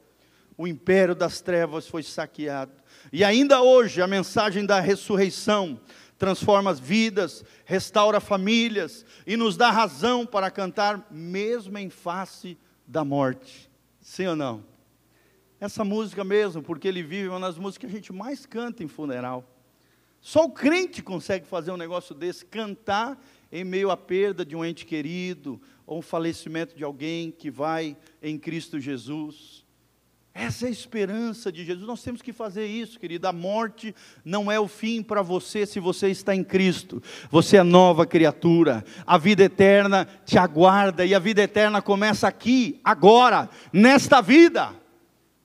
[0.56, 2.72] O império das trevas foi saqueado.
[3.12, 5.78] E ainda hoje a mensagem da ressurreição
[6.18, 13.04] transforma as vidas, restaura famílias e nos dá razão para cantar mesmo em face da
[13.04, 13.70] morte.
[14.00, 14.64] Sim ou não?
[15.60, 18.84] Essa música mesmo, porque ele vive, é uma das músicas que a gente mais canta
[18.84, 19.48] em funeral.
[20.20, 23.22] Só o crente consegue fazer um negócio desse, cantar
[23.52, 27.96] em meio à perda de um ente querido, ou um falecimento de alguém que vai
[28.22, 29.63] em Cristo Jesus.
[30.34, 31.86] Essa é a esperança de Jesus.
[31.86, 33.28] Nós temos que fazer isso, querida.
[33.28, 33.94] A morte
[34.24, 37.00] não é o fim para você se você está em Cristo.
[37.30, 38.84] Você é nova criatura.
[39.06, 44.74] A vida eterna te aguarda e a vida eterna começa aqui, agora, nesta vida.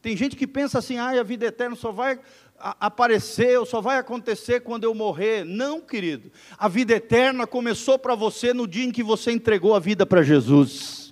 [0.02, 2.20] Tem gente que pensa assim: ah, a vida eterna só vai
[2.58, 5.46] aparecer ou só vai acontecer quando eu morrer.
[5.46, 6.32] Não, querido.
[6.58, 10.24] A vida eterna começou para você no dia em que você entregou a vida para
[10.24, 11.09] Jesus.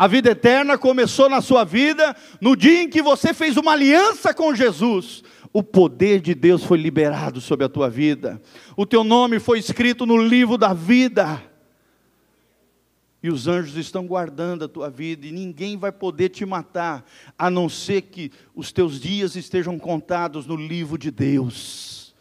[0.00, 4.32] A vida eterna começou na sua vida no dia em que você fez uma aliança
[4.32, 5.22] com Jesus.
[5.52, 8.40] O poder de Deus foi liberado sobre a tua vida.
[8.74, 11.42] O teu nome foi escrito no livro da vida.
[13.22, 17.04] E os anjos estão guardando a tua vida, e ninguém vai poder te matar,
[17.38, 22.14] a não ser que os teus dias estejam contados no livro de Deus.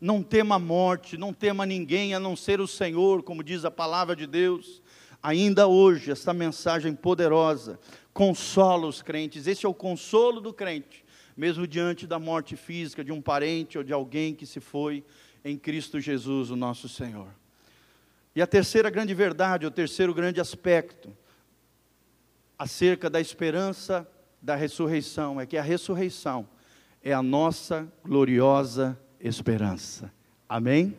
[0.00, 3.70] Não tema a morte, não tema ninguém, a não ser o Senhor, como diz a
[3.70, 4.82] palavra de Deus
[5.22, 7.78] ainda hoje, essa mensagem poderosa
[8.12, 9.46] consola os crentes.
[9.46, 11.04] Esse é o consolo do crente,
[11.36, 15.04] mesmo diante da morte física de um parente ou de alguém que se foi
[15.44, 17.28] em Cristo Jesus, o nosso Senhor.
[18.34, 21.14] E a terceira grande verdade, o terceiro grande aspecto
[22.58, 24.08] acerca da esperança
[24.40, 26.48] da ressurreição é que a ressurreição
[27.02, 30.12] é a nossa gloriosa esperança.
[30.48, 30.96] Amém?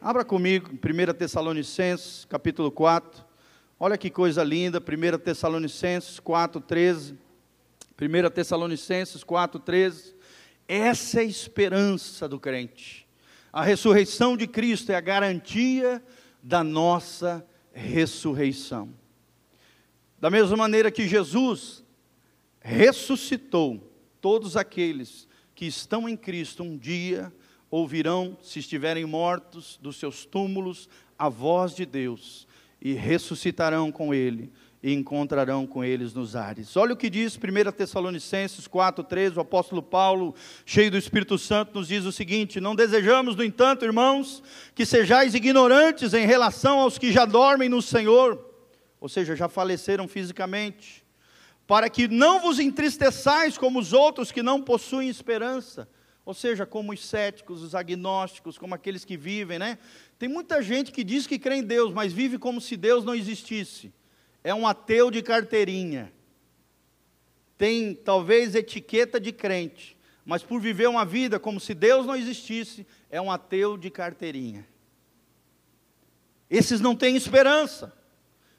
[0.00, 3.24] Abra comigo, 1 Tessalonicenses, capítulo 4.
[3.78, 7.16] Olha que coisa linda, 1 Tessalonicenses 4,13.
[8.00, 10.14] 1 Tessalonicenses 4,13.
[10.68, 13.06] Essa é a esperança do crente.
[13.52, 16.02] A ressurreição de Cristo é a garantia
[16.42, 18.94] da nossa ressurreição.
[20.20, 21.82] Da mesma maneira que Jesus
[22.60, 27.32] ressuscitou todos aqueles que estão em Cristo um dia
[27.70, 32.46] ouvirão, se estiverem mortos dos seus túmulos, a voz de Deus
[32.84, 36.76] e ressuscitarão com ele e encontrarão com eles nos ares.
[36.76, 40.34] Olha o que diz 1 Tessalonicenses 4,13, o apóstolo Paulo,
[40.66, 44.42] cheio do Espírito Santo, nos diz o seguinte: Não desejamos, no entanto, irmãos,
[44.74, 48.38] que sejais ignorantes em relação aos que já dormem no Senhor,
[49.00, 51.02] ou seja, já faleceram fisicamente,
[51.66, 55.88] para que não vos entristeçais como os outros que não possuem esperança.
[56.24, 59.78] Ou seja, como os céticos, os agnósticos, como aqueles que vivem, né?
[60.18, 63.14] Tem muita gente que diz que crê em Deus, mas vive como se Deus não
[63.14, 63.92] existisse
[64.44, 66.12] é um ateu de carteirinha.
[67.56, 72.86] Tem talvez etiqueta de crente, mas por viver uma vida como se Deus não existisse,
[73.10, 74.68] é um ateu de carteirinha.
[76.50, 77.96] Esses não têm esperança.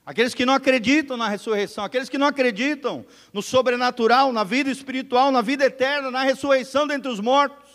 [0.05, 5.31] Aqueles que não acreditam na ressurreição, aqueles que não acreditam no sobrenatural, na vida espiritual,
[5.31, 7.65] na vida eterna, na ressurreição dentre os mortos.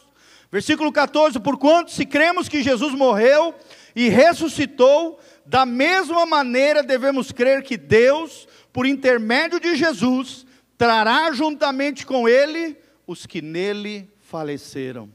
[0.51, 3.53] Versículo 14: Porquanto, se cremos que Jesus morreu
[3.97, 10.47] e ressuscitou, da mesma maneira, devemos crer que Deus, por intermédio de Jesus,
[10.79, 15.11] trará juntamente com ele os que nele faleceram.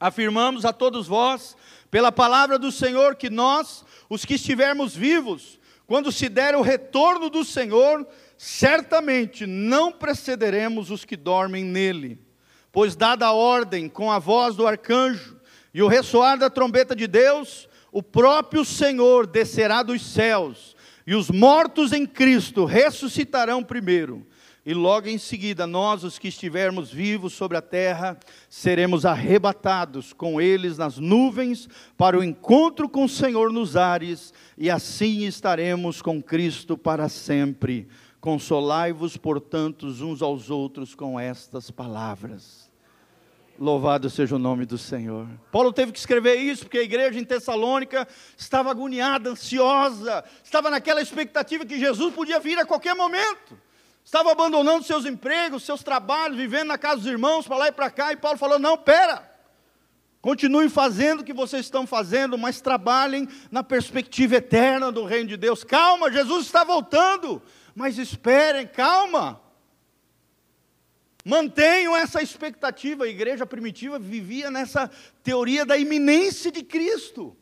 [0.00, 1.54] Afirmamos a todos vós,
[1.90, 7.28] pela palavra do Senhor, que nós, os que estivermos vivos, quando se der o retorno
[7.28, 12.18] do Senhor, certamente não precederemos os que dormem nele.
[12.72, 15.36] Pois, dada a ordem com a voz do arcanjo
[15.72, 20.74] e o ressoar da trombeta de Deus, o próprio Senhor descerá dos céus,
[21.06, 24.26] e os mortos em Cristo ressuscitarão primeiro.
[24.66, 28.18] E logo em seguida, nós, os que estivermos vivos sobre a terra,
[28.48, 31.68] seremos arrebatados com eles nas nuvens
[31.98, 37.88] para o encontro com o Senhor nos ares, e assim estaremos com Cristo para sempre.
[38.20, 42.70] Consolai-vos, portanto, uns aos outros com estas palavras.
[43.58, 45.28] Louvado seja o nome do Senhor.
[45.52, 51.00] Paulo teve que escrever isso porque a igreja em Tessalônica estava agoniada, ansiosa, estava naquela
[51.00, 53.56] expectativa que Jesus podia vir a qualquer momento.
[54.04, 57.90] Estava abandonando seus empregos, seus trabalhos, vivendo na casa dos irmãos, para lá e para
[57.90, 58.12] cá.
[58.12, 59.33] E Paulo falou: Não, pera,
[60.24, 65.36] continuem fazendo o que vocês estão fazendo, mas trabalhem na perspectiva eterna do reino de
[65.36, 65.62] Deus.
[65.62, 67.42] Calma, Jesus está voltando,
[67.74, 69.38] mas esperem, calma.
[71.22, 73.04] Mantenham essa expectativa.
[73.04, 74.90] A igreja primitiva vivia nessa
[75.22, 77.36] teoria da iminência de Cristo.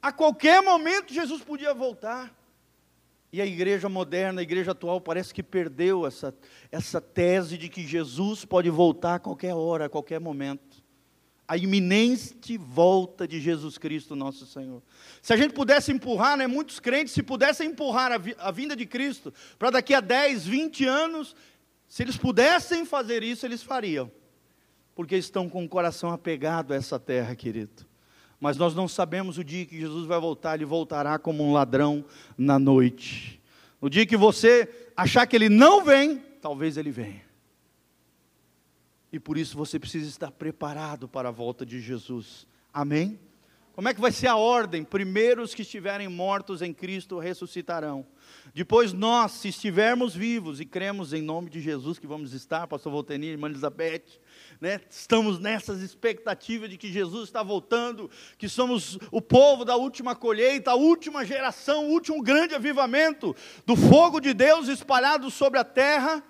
[0.00, 2.34] A qualquer momento Jesus podia voltar.
[3.30, 6.34] E a igreja moderna, a igreja atual, parece que perdeu essa,
[6.72, 10.67] essa tese de que Jesus pode voltar a qualquer hora, a qualquer momento.
[11.48, 14.82] A iminente volta de Jesus Cristo, nosso Senhor.
[15.22, 18.76] Se a gente pudesse empurrar, né, muitos crentes, se pudessem empurrar a, vi, a vinda
[18.76, 21.34] de Cristo para daqui a 10, 20 anos,
[21.88, 24.10] se eles pudessem fazer isso, eles fariam,
[24.94, 27.86] porque estão com o coração apegado a essa terra, querido.
[28.38, 32.04] Mas nós não sabemos o dia que Jesus vai voltar, ele voltará como um ladrão
[32.36, 33.40] na noite.
[33.80, 37.27] No dia que você achar que ele não vem, talvez ele venha.
[39.12, 42.46] E por isso você precisa estar preparado para a volta de Jesus.
[42.72, 43.18] Amém?
[43.78, 44.82] Como é que vai ser a ordem?
[44.82, 48.04] Primeiro os que estiverem mortos em Cristo ressuscitarão.
[48.52, 52.90] Depois nós, se estivermos vivos e cremos em nome de Jesus que vamos estar, pastor
[52.90, 54.02] Voltenir, irmã Elizabeth,
[54.60, 60.16] né, estamos nessas expectativas de que Jesus está voltando, que somos o povo da última
[60.16, 63.32] colheita, a última geração, o último grande avivamento
[63.64, 66.20] do fogo de Deus espalhado sobre a terra.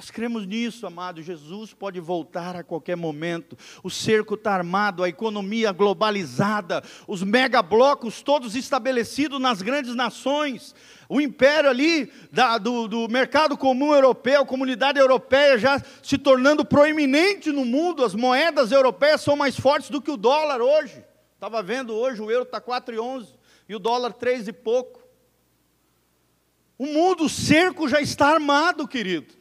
[0.00, 1.22] Nós cremos nisso, amado.
[1.22, 3.54] Jesus pode voltar a qualquer momento.
[3.84, 10.74] O cerco está armado, a economia globalizada, os megablocos todos estabelecidos nas grandes nações.
[11.06, 17.52] O império ali da, do, do mercado comum europeu, comunidade europeia já se tornando proeminente
[17.52, 18.02] no mundo.
[18.02, 21.04] As moedas europeias são mais fortes do que o dólar hoje.
[21.34, 23.26] Estava vendo hoje, o euro está 4,11
[23.68, 24.98] e o dólar 3 e pouco.
[26.78, 29.39] O mundo, o cerco já está armado, querido.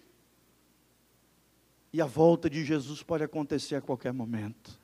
[1.92, 4.80] E a volta de Jesus pode acontecer a qualquer momento.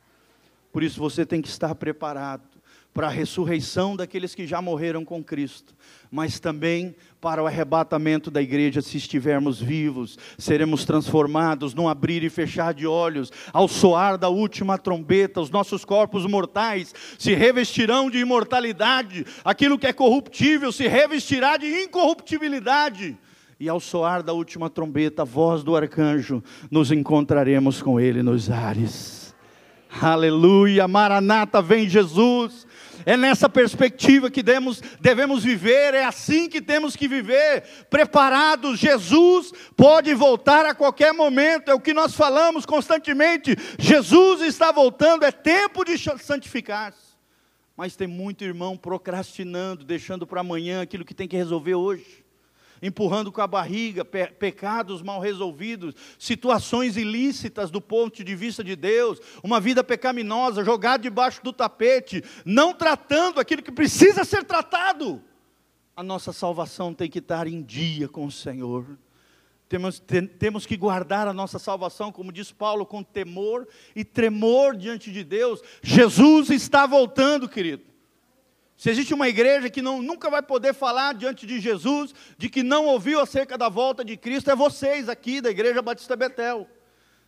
[0.72, 2.56] Por isso você tem que estar preparado
[2.96, 5.76] para a ressurreição daqueles que já morreram com Cristo,
[6.10, 12.30] mas também para o arrebatamento da igreja, se estivermos vivos, seremos transformados num abrir e
[12.30, 18.20] fechar de olhos, ao soar da última trombeta, os nossos corpos mortais se revestirão de
[18.20, 23.18] imortalidade, aquilo que é corruptível se revestirá de incorruptibilidade
[23.60, 28.50] e ao soar da última trombeta, a voz do arcanjo, nos encontraremos com ele nos
[28.50, 29.34] ares.
[30.02, 32.68] Aleluia, Maranata, vem Jesus.
[33.06, 38.80] É nessa perspectiva que devemos, devemos viver, é assim que temos que viver, preparados.
[38.80, 43.56] Jesus pode voltar a qualquer momento, é o que nós falamos constantemente.
[43.78, 47.16] Jesus está voltando, é tempo de santificar-se.
[47.78, 52.25] Mas tem muito irmão procrastinando, deixando para amanhã aquilo que tem que resolver hoje
[52.86, 58.76] empurrando com a barriga, pe pecados mal resolvidos, situações ilícitas do ponto de vista de
[58.76, 65.22] Deus, uma vida pecaminosa, jogada debaixo do tapete, não tratando aquilo que precisa ser tratado.
[65.96, 68.86] A nossa salvação tem que estar em dia com o Senhor.
[69.68, 70.00] Temos,
[70.38, 75.24] temos que guardar a nossa salvação, como diz Paulo, com temor e tremor diante de
[75.24, 75.62] Deus.
[75.82, 77.95] Jesus está voltando, querido.
[78.78, 82.62] Se existe uma igreja que não, nunca vai poder falar diante de Jesus, de que
[82.62, 86.68] não ouviu acerca da volta de Cristo, é vocês aqui da Igreja Batista Betel.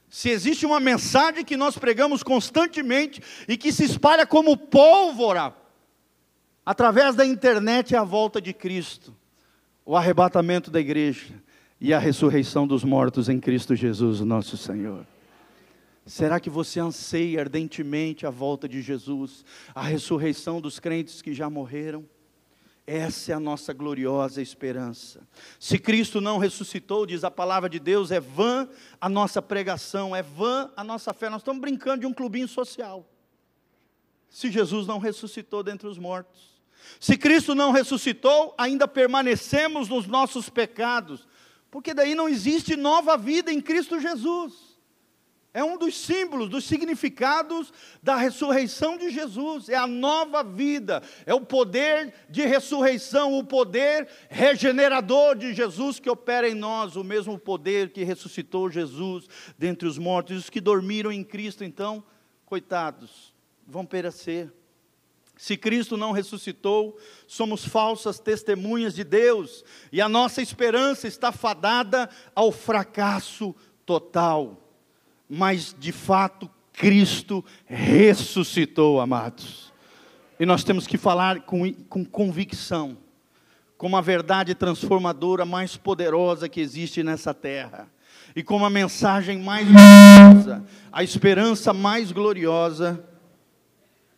[0.10, 5.54] Se existe uma mensagem que nós pregamos constantemente e que se espalha como pólvora,
[6.66, 9.16] através da internet, é a volta de Cristo,
[9.86, 11.34] o arrebatamento da igreja
[11.80, 15.06] e a ressurreição dos mortos em Cristo Jesus, nosso Senhor.
[16.08, 19.44] Será que você anseia ardentemente a volta de Jesus,
[19.76, 22.08] a ressurreição dos crentes que já morreram?
[22.86, 25.28] Essa é a nossa gloriosa esperança.
[25.60, 28.70] Se Cristo não ressuscitou, diz a palavra de Deus, é vã
[29.02, 31.30] a nossa pregação, é vã a nossa fé.
[31.30, 33.06] Nós estamos brincando de um clubinho social.
[34.30, 36.56] Se Jesus não ressuscitou dentre os mortos.
[37.02, 41.28] Se Cristo não ressuscitou, ainda permanecemos nos nossos pecados,
[41.70, 44.67] porque daí não existe nova vida em Cristo Jesus.
[45.58, 49.70] É um dos símbolos, dos significados da ressurreição de Jesus.
[49.70, 56.12] É a nova vida, é o poder de ressurreição, o poder regenerador de Jesus que
[56.12, 59.26] opera em nós, o mesmo poder que ressuscitou Jesus
[59.58, 60.38] dentre os mortos.
[60.38, 62.04] Os que dormiram em Cristo, então,
[62.46, 63.34] coitados,
[63.66, 64.54] vão perecer.
[65.36, 72.08] Se Cristo não ressuscitou, somos falsas testemunhas de Deus, e a nossa esperança está fadada
[72.36, 73.56] ao fracasso
[73.88, 74.67] total
[75.30, 79.74] mas de fato Cristo ressuscitou, amados.
[80.40, 82.98] E nós temos que falar com, com convicção,
[83.78, 87.88] com uma verdade transformadora mais poderosa que existe nessa terra,
[88.36, 93.04] e com uma mensagem mais gloriosa, a esperança mais gloriosa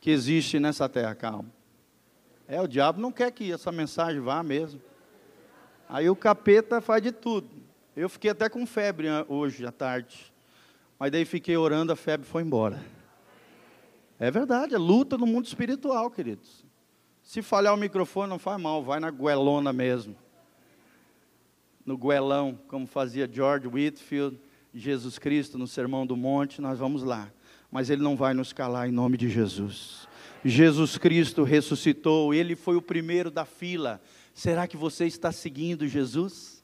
[0.02, 1.16] que existe nessa terra.
[1.16, 1.46] Calma.
[2.48, 4.82] É, o diabo não quer que essa mensagem vá mesmo.
[5.88, 7.50] Aí o capeta faz de tudo.
[7.96, 10.34] Eu fiquei até com febre hoje à tarde.
[11.00, 12.84] Mas daí fiquei orando, a febre foi embora.
[14.20, 16.66] É verdade, é luta no mundo espiritual, queridos.
[17.24, 20.14] Se falhar o microfone, não faz mal, vai na goelona mesmo.
[21.86, 24.38] No goelão, como fazia George Whitfield,
[24.74, 27.32] Jesus Cristo no Sermão do Monte, nós vamos lá.
[27.72, 30.06] Mas ele não vai nos calar em nome de Jesus.
[30.44, 34.02] Jesus Cristo ressuscitou, ele foi o primeiro da fila.
[34.34, 36.59] Será que você está seguindo Jesus?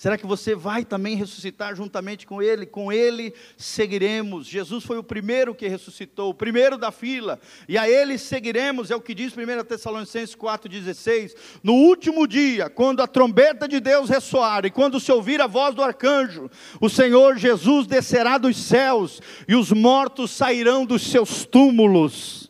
[0.00, 2.64] Será que você vai também ressuscitar juntamente com Ele?
[2.64, 4.46] Com Ele seguiremos.
[4.46, 7.38] Jesus foi o primeiro que ressuscitou, o primeiro da fila,
[7.68, 11.34] e a Ele seguiremos, é o que diz 1 Tessalonicenses 4,16.
[11.62, 15.74] No último dia, quando a trombeta de Deus ressoar, e quando se ouvir a voz
[15.74, 22.49] do arcanjo, o Senhor Jesus descerá dos céus, e os mortos sairão dos seus túmulos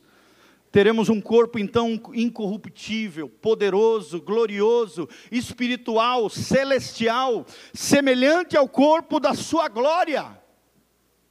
[0.71, 7.45] Teremos um corpo então incorruptível, poderoso, glorioso, espiritual, celestial,
[7.75, 10.39] semelhante ao corpo da sua glória.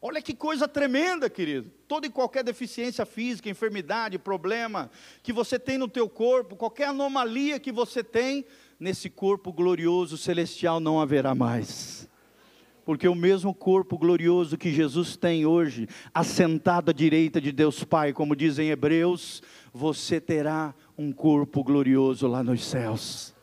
[0.02, 1.72] Olha que coisa tremenda, querido.
[1.88, 4.92] Toda e qualquer deficiência física, enfermidade, problema
[5.24, 8.46] que você tem no teu corpo, qualquer anomalia que você tem,
[8.78, 12.09] nesse corpo glorioso celestial não haverá mais
[12.90, 18.12] porque o mesmo corpo glorioso que Jesus tem hoje, assentado à direita de Deus Pai,
[18.12, 23.36] como dizem Hebreus, você terá um corpo glorioso lá nos céus.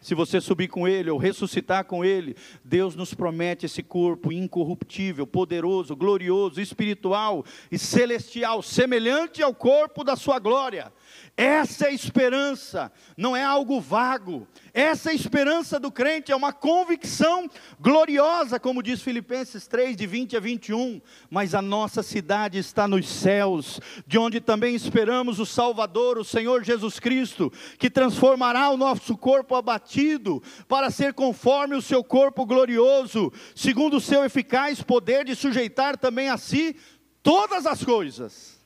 [0.00, 2.34] Se você subir com Ele ou ressuscitar com Ele,
[2.64, 10.16] Deus nos promete esse corpo incorruptível, poderoso, glorioso, espiritual e celestial, semelhante ao corpo da
[10.16, 10.92] Sua glória.
[11.40, 14.46] Essa é a esperança, não é algo vago.
[14.74, 17.48] Essa é a esperança do crente, é uma convicção
[17.80, 21.00] gloriosa, como diz Filipenses 3, de 20 a 21.
[21.30, 26.62] Mas a nossa cidade está nos céus, de onde também esperamos o Salvador, o Senhor
[26.62, 33.32] Jesus Cristo, que transformará o nosso corpo abatido, para ser conforme o seu corpo glorioso,
[33.54, 36.76] segundo o seu eficaz poder de sujeitar também a si
[37.22, 38.60] todas as coisas.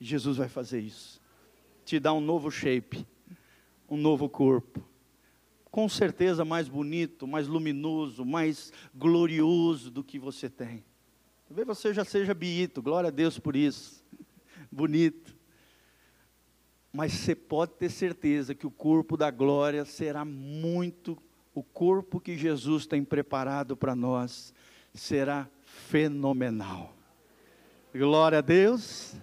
[0.00, 1.13] Jesus vai fazer isso
[1.94, 3.06] te dá um novo shape,
[3.88, 4.84] um novo corpo.
[5.70, 10.84] Com certeza mais bonito, mais luminoso, mais glorioso do que você tem.
[11.46, 14.04] Talvez você já seja biito, glória a Deus por isso.
[14.72, 15.36] Bonito.
[16.92, 21.16] Mas você pode ter certeza que o corpo da glória será muito,
[21.54, 24.52] o corpo que Jesus tem preparado para nós
[24.92, 26.92] será fenomenal.
[27.94, 29.14] Glória a Deus.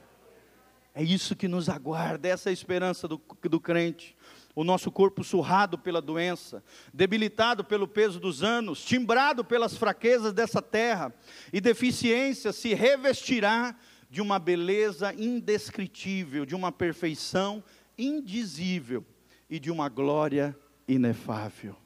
[0.93, 4.15] É isso que nos aguarda, essa é a esperança do, do crente.
[4.53, 6.61] o nosso corpo surrado pela doença,
[6.93, 11.13] debilitado pelo peso dos anos, timbrado pelas fraquezas dessa terra
[11.53, 13.75] e deficiência, se revestirá
[14.09, 17.63] de uma beleza indescritível, de uma perfeição
[17.97, 19.05] indizível
[19.49, 20.53] e de uma glória
[20.85, 21.77] inefável.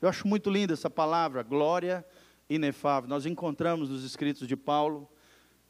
[0.00, 2.04] Eu acho muito linda essa palavra, glória
[2.48, 3.08] inefável.
[3.08, 5.08] Nós encontramos nos escritos de Paulo.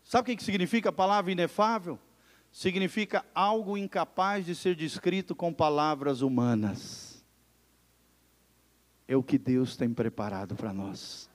[0.03, 1.99] Sabe o que significa a palavra inefável?
[2.55, 7.27] Significa algo incapaz de ser descrito com palavras humanas.
[9.09, 11.29] É o que Deus tem preparado para nós.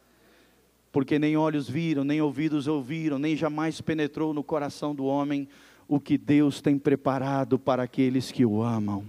[0.93, 5.49] Porque nem olhos viram, nem ouvidos ouviram, nem jamais penetrou no coração do homem
[5.89, 9.05] o que Deus tem preparado para aqueles que o amam.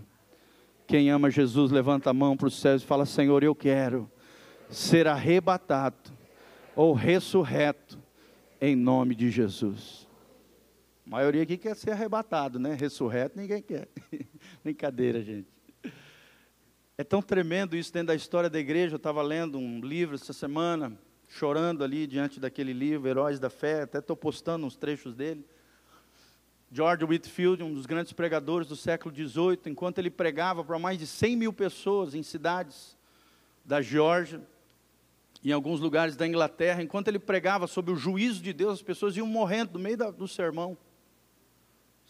[0.89, 4.11] Quem ama Jesus, levanta a mão para os céus e fala: Senhor, eu quero
[4.69, 6.11] ser arrebatado
[6.75, 8.01] ou ressurreto
[8.61, 10.00] em nome de Jesus.
[11.11, 12.73] A maioria aqui quer ser arrebatado, né?
[12.75, 13.89] Ressurreto ninguém quer.
[14.63, 15.49] Brincadeira, gente.
[16.97, 18.95] É tão tremendo isso dentro da história da igreja.
[18.95, 20.97] Eu estava lendo um livro essa semana,
[21.27, 23.83] chorando ali diante daquele livro, Heróis da Fé.
[23.83, 25.45] Até estou postando uns trechos dele.
[26.71, 31.09] George Whitfield, um dos grandes pregadores do século XVIII, enquanto ele pregava para mais de
[31.09, 32.97] 100 mil pessoas em cidades
[33.65, 34.41] da Geórgia,
[35.45, 39.17] em alguns lugares da Inglaterra, enquanto ele pregava sobre o juízo de Deus, as pessoas
[39.17, 40.79] iam morrendo no meio da, do sermão.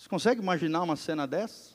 [0.00, 1.74] Você consegue imaginar uma cena dessa?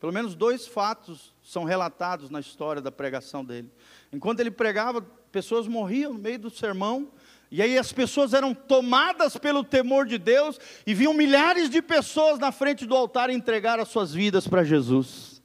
[0.00, 3.70] Pelo menos dois fatos são relatados na história da pregação dele.
[4.12, 7.08] Enquanto ele pregava, pessoas morriam no meio do sermão,
[7.48, 12.40] e aí as pessoas eram tomadas pelo temor de Deus, e viam milhares de pessoas
[12.40, 15.40] na frente do altar entregar as suas vidas para Jesus.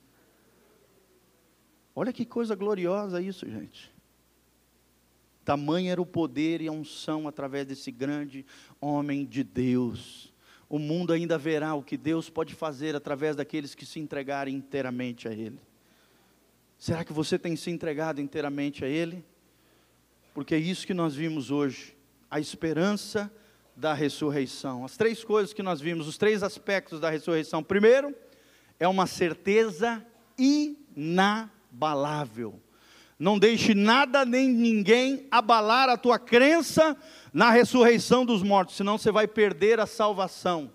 [1.96, 3.94] Olha que coisa gloriosa isso, gente.
[5.46, 8.44] Tamanho era o poder e a unção através desse grande
[8.82, 10.31] homem de Deus
[10.72, 15.28] o mundo ainda verá o que Deus pode fazer através daqueles que se entregarem inteiramente
[15.28, 15.60] a Ele.
[16.80, 19.22] Será que você tem se entregado inteiramente a Ele?
[20.34, 21.94] Porque é isso que nós vimos hoje,
[22.30, 23.30] a esperança
[23.76, 24.86] da ressurreição.
[24.86, 27.62] As três coisas que nós vimos, os três aspectos da ressurreição.
[27.62, 28.16] Primeiro,
[28.80, 30.02] é uma certeza
[30.96, 32.58] inabalável.
[33.22, 36.98] Não deixe nada nem ninguém abalar a tua crença
[37.32, 40.74] na ressurreição dos mortos, senão você vai perder a salvação.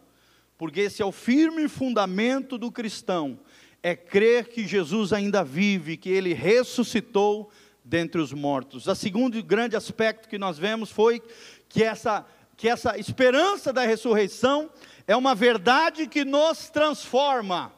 [0.57, 3.37] Porque esse é o firme fundamento do cristão,
[3.83, 7.51] é crer que Jesus ainda vive, que ele ressuscitou
[7.85, 8.87] dentre os mortos.
[8.87, 11.21] O segundo grande aspecto que nós vemos foi
[11.69, 12.25] que essa
[12.57, 14.71] que essa esperança da ressurreição
[15.05, 17.76] é uma verdade que nos transforma.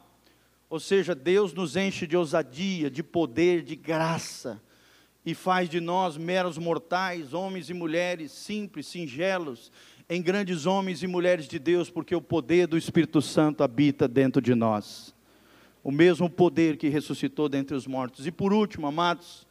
[0.71, 4.61] Ou seja, Deus nos enche de ousadia, de poder, de graça
[5.25, 9.71] e faz de nós meros mortais, homens e mulheres simples, singelos,
[10.09, 14.41] em grandes homens e mulheres de Deus, porque o poder do Espírito Santo habita dentro
[14.41, 15.15] de nós.
[15.85, 18.27] O mesmo poder que ressuscitou dentre os mortos.
[18.27, 19.47] E por último, amados,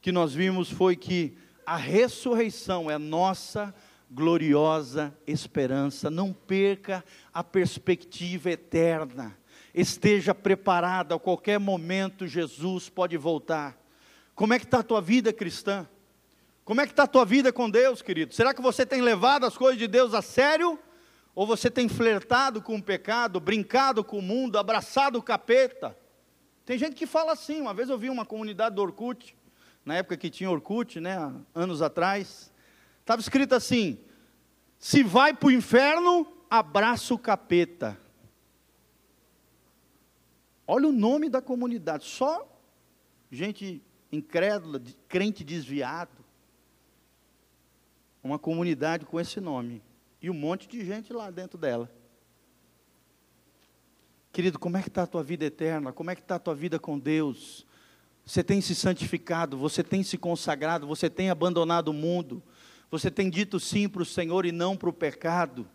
[0.00, 3.74] que nós vimos foi que a ressurreição é nossa
[4.08, 6.08] gloriosa esperança.
[6.08, 7.04] Não perca
[7.34, 9.36] a perspectiva eterna.
[9.76, 13.76] Esteja preparado, a qualquer momento Jesus pode voltar.
[14.34, 15.86] Como é que está a tua vida cristã?
[16.64, 18.34] Como é que está a tua vida com Deus, querido?
[18.34, 20.78] Será que você tem levado as coisas de Deus a sério?
[21.34, 25.94] Ou você tem flertado com o pecado, brincado com o mundo, abraçado o capeta?
[26.64, 27.60] Tem gente que fala assim.
[27.60, 29.36] Uma vez eu vi uma comunidade do Orkut,
[29.84, 31.18] na época que tinha Orkut, né,
[31.54, 32.50] anos atrás.
[33.00, 33.98] Estava escrito assim:
[34.78, 38.05] se vai para o inferno, abraça o capeta.
[40.66, 42.46] Olha o nome da comunidade, só
[43.30, 46.24] gente incrédula, crente desviado.
[48.22, 49.82] Uma comunidade com esse nome.
[50.20, 51.90] E um monte de gente lá dentro dela.
[54.32, 55.92] Querido, como é que está a tua vida eterna?
[55.92, 57.64] Como é que está a tua vida com Deus?
[58.24, 62.42] Você tem se santificado, você tem se consagrado, você tem abandonado o mundo,
[62.90, 65.66] você tem dito sim para o Senhor e não para o pecado.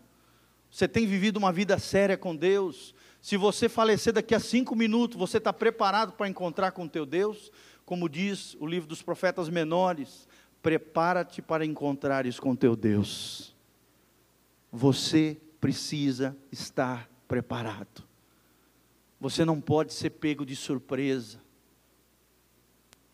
[0.70, 2.94] Você tem vivido uma vida séria com Deus.
[3.22, 7.50] Se você falecer daqui a cinco minutos, você está preparado para encontrar com teu Deus?
[7.84, 10.28] como diz o livro dos profetas menores,
[10.62, 13.54] prepara-te para encontrares com teu Deus.
[14.70, 18.02] Você precisa estar preparado.
[19.20, 21.40] Você não pode ser pego de surpresa.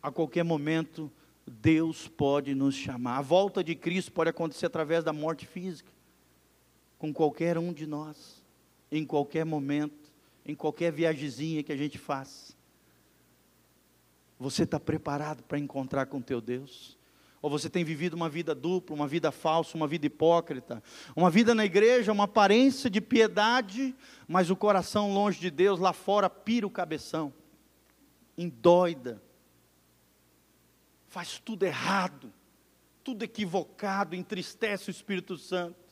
[0.02, 1.10] A qualquer momento,
[1.46, 3.18] Deus pode nos chamar.
[3.18, 5.90] A volta de Cristo pode acontecer através da morte física,
[6.98, 8.37] com qualquer um de nós,
[8.90, 10.10] em qualquer momento,
[10.44, 12.54] em qualquer viagemzinha que a gente faça.
[14.38, 16.96] Você está preparado para encontrar com teu Deus?
[17.40, 20.82] Ou você tem vivido uma vida dupla, uma vida falsa, uma vida hipócrita,
[21.14, 23.94] uma vida na igreja, uma aparência de piedade,
[24.26, 27.32] mas o coração longe de Deus, lá fora pira o cabeção.
[28.36, 29.20] indóida,
[31.08, 32.32] faz tudo errado,
[33.02, 35.87] tudo equivocado, entristece o Espírito Santo.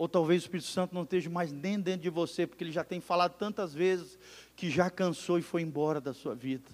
[0.00, 2.82] Ou talvez o Espírito Santo não esteja mais nem dentro de você, porque ele já
[2.82, 4.18] tem falado tantas vezes
[4.56, 6.70] que já cansou e foi embora da sua vida.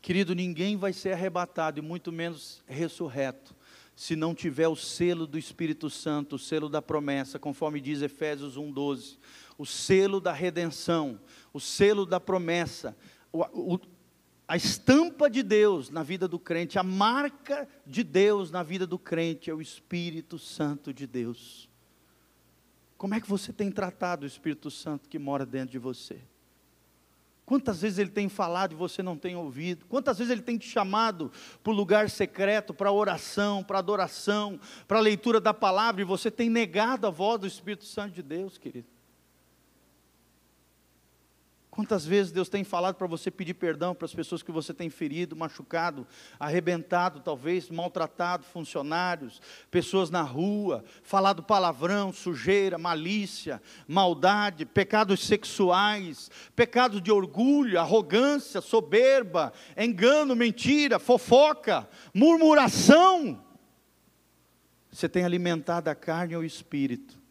[0.00, 3.52] Querido, ninguém vai ser arrebatado, e muito menos ressurreto,
[3.96, 8.56] se não tiver o selo do Espírito Santo, o selo da promessa, conforme diz Efésios
[8.56, 9.16] 1,12,
[9.58, 11.18] o selo da redenção,
[11.52, 12.96] o selo da promessa,
[13.32, 13.80] o, o,
[14.48, 18.98] a estampa de Deus na vida do crente, a marca de Deus na vida do
[18.98, 21.68] crente é o Espírito Santo de Deus.
[22.96, 26.20] Como é que você tem tratado o Espírito Santo que mora dentro de você?
[27.44, 29.86] Quantas vezes ele tem falado e você não tem ouvido?
[29.86, 31.30] Quantas vezes ele tem te chamado
[31.62, 36.50] para o lugar secreto, para oração, para adoração, para leitura da palavra e você tem
[36.50, 38.95] negado a voz do Espírito Santo de Deus, querido?
[41.76, 44.88] Quantas vezes Deus tem falado para você pedir perdão para as pessoas que você tem
[44.88, 46.06] ferido, machucado,
[46.40, 57.02] arrebentado, talvez, maltratado, funcionários, pessoas na rua, falado palavrão, sujeira, malícia, maldade, pecados sexuais, pecados
[57.02, 63.44] de orgulho, arrogância, soberba, engano, mentira, fofoca, murmuração.
[64.90, 67.25] Você tem alimentado a carne ou o espírito?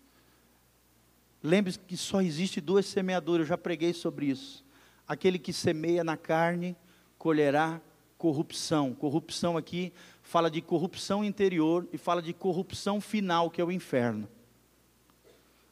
[1.46, 4.66] Lembre-se que só existe duas semeaduras, eu já preguei sobre isso.
[5.08, 6.76] Aquele que semeia na carne
[7.20, 7.80] colherá
[8.18, 8.96] corrupção.
[8.96, 9.94] Corrupção aqui
[10.24, 14.28] fala de corrupção interior e fala de corrupção final, que é o inferno.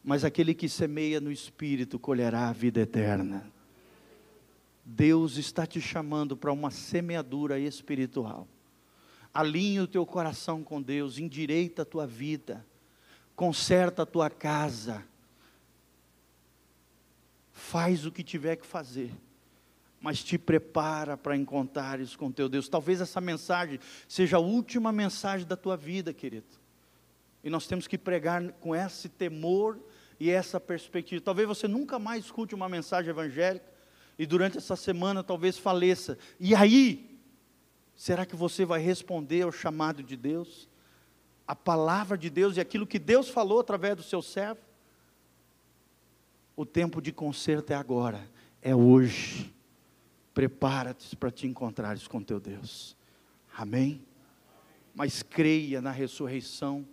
[0.04, 3.52] Mas aquele que semeia no espírito colherá a vida eterna.
[4.86, 8.48] Deus está te chamando para uma semeadura espiritual.
[9.34, 12.64] Alinhe o teu coração com Deus, endireita a tua vida,
[13.36, 15.04] conserta a tua casa
[17.64, 19.10] faz o que tiver que fazer,
[20.02, 22.68] mas te prepara para encontrares com teu Deus.
[22.68, 26.46] Talvez essa mensagem seja a última mensagem da tua vida, querido.
[27.42, 29.80] E nós temos que pregar com esse temor
[30.20, 31.22] e essa perspectiva.
[31.22, 33.66] Talvez você nunca mais escute uma mensagem evangélica
[34.20, 36.18] e durante essa semana talvez faleça.
[36.40, 37.18] E aí,
[37.96, 40.68] será que você vai responder ao chamado de Deus?
[41.48, 44.62] A palavra de Deus e aquilo que Deus falou através do seu servo?
[46.56, 48.30] O tempo de conserto é agora,
[48.62, 49.54] é hoje.
[50.34, 52.96] Prepara-te para te encontrares com teu Deus.
[53.56, 54.02] Amém?
[54.94, 56.86] Mas creia na ressurreição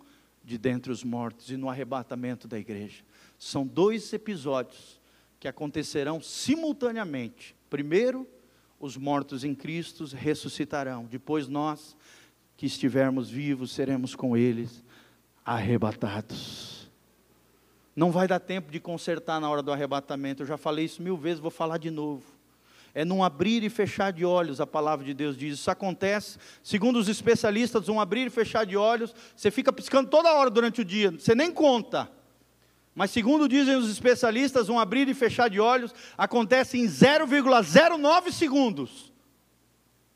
[0.43, 3.03] de dentre os mortos e no arrebatamento da igreja.
[3.37, 4.99] São dois episódios
[5.39, 7.55] que acontecerão simultaneamente.
[7.69, 8.27] Primeiro,
[8.79, 11.05] os mortos em Cristo ressuscitarão.
[11.05, 11.95] Depois, nós
[12.57, 14.83] que estivermos vivos seremos com eles
[15.45, 16.80] arrebatados.
[17.95, 20.43] Não vai dar tempo de consertar na hora do arrebatamento.
[20.43, 22.23] Eu já falei isso mil vezes, vou falar de novo.
[22.93, 25.59] É num abrir e fechar de olhos, a palavra de Deus diz.
[25.59, 30.33] Isso acontece, segundo os especialistas, um abrir e fechar de olhos, você fica piscando toda
[30.33, 32.11] hora durante o dia, você nem conta.
[32.93, 39.11] Mas segundo dizem os especialistas, um abrir e fechar de olhos acontece em 0,09 segundos.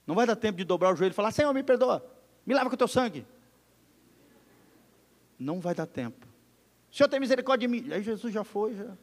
[0.05, 2.05] Não vai dar tempo de dobrar o joelho e falar: Senhor, me perdoa,
[2.45, 3.25] me lava com o teu sangue.
[5.39, 6.24] Não vai dar tempo.
[6.95, 7.91] Senhor tem misericórdia de mim.
[7.91, 8.95] Aí Jesus já foi, já.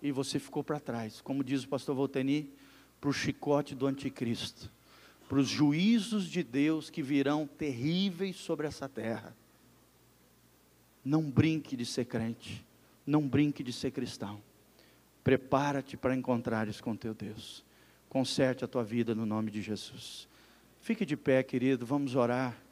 [0.00, 2.48] E você ficou para trás, como diz o pastor Volteni,
[3.00, 4.70] para o chicote do anticristo,
[5.28, 9.34] para os juízos de Deus que virão terríveis sobre essa terra.
[11.04, 12.64] Não brinque de ser crente,
[13.04, 14.40] não brinque de ser cristão.
[15.24, 17.64] Prepara-te para encontrares com teu Deus.
[18.08, 20.28] Conserte a tua vida no nome de Jesus.
[20.80, 22.63] Fique de pé, querido, vamos orar.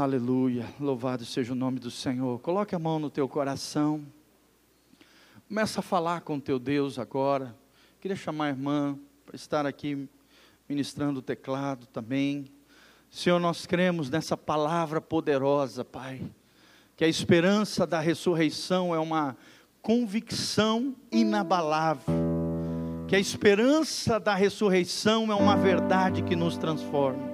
[0.00, 2.38] Aleluia, louvado seja o nome do Senhor.
[2.38, 4.06] Coloque a mão no teu coração.
[5.48, 7.52] Começa a falar com teu Deus agora.
[8.00, 8.96] Queria chamar a irmã
[9.26, 10.08] para estar aqui
[10.68, 12.44] ministrando o teclado também.
[13.10, 16.22] Senhor, nós cremos nessa palavra poderosa, Pai,
[16.96, 19.36] que a esperança da ressurreição é uma
[19.82, 22.14] convicção inabalável,
[23.08, 27.27] que a esperança da ressurreição é uma verdade que nos transforma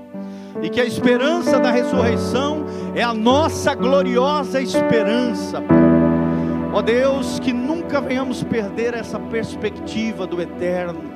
[0.63, 5.63] e que a esperança da ressurreição é a nossa gloriosa esperança.
[6.73, 11.14] Ó Deus, que nunca venhamos perder essa perspectiva do eterno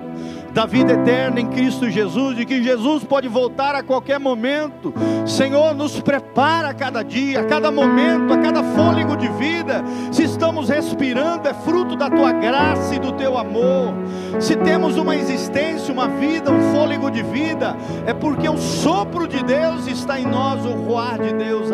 [0.59, 4.93] da vida eterna em Cristo Jesus, de que Jesus pode voltar a qualquer momento.
[5.25, 9.85] Senhor, nos prepara a cada dia, a cada momento, a cada fôlego de vida.
[10.11, 13.95] Se estamos respirando, é fruto da tua graça e do teu amor.
[14.41, 19.41] Se temos uma existência, uma vida, um fôlego de vida, é porque o sopro de
[19.45, 21.69] Deus está em nós, o roar de Deus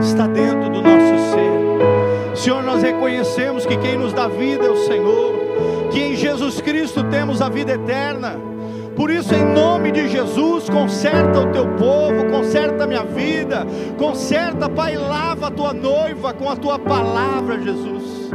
[0.00, 2.36] está dentro do nosso ser.
[2.36, 5.39] Senhor, nós reconhecemos que quem nos dá vida é o Senhor
[5.90, 8.36] que em Jesus Cristo temos a vida eterna.
[8.96, 13.66] Por isso, em nome de Jesus, conserta o teu povo, conserta a minha vida,
[13.96, 18.30] conserta, Pai, lava a tua noiva com a tua palavra, Jesus.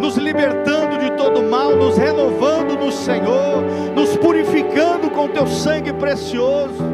[0.00, 3.62] Nos libertando de todo mal, nos renovando no Senhor,
[3.94, 6.84] nos purificando com teu sangue precioso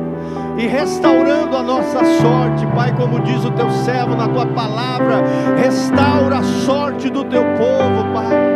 [0.58, 5.24] e restaurando a nossa sorte, Pai, como diz o teu servo na tua palavra,
[5.56, 8.47] restaura a sorte do teu povo, Pai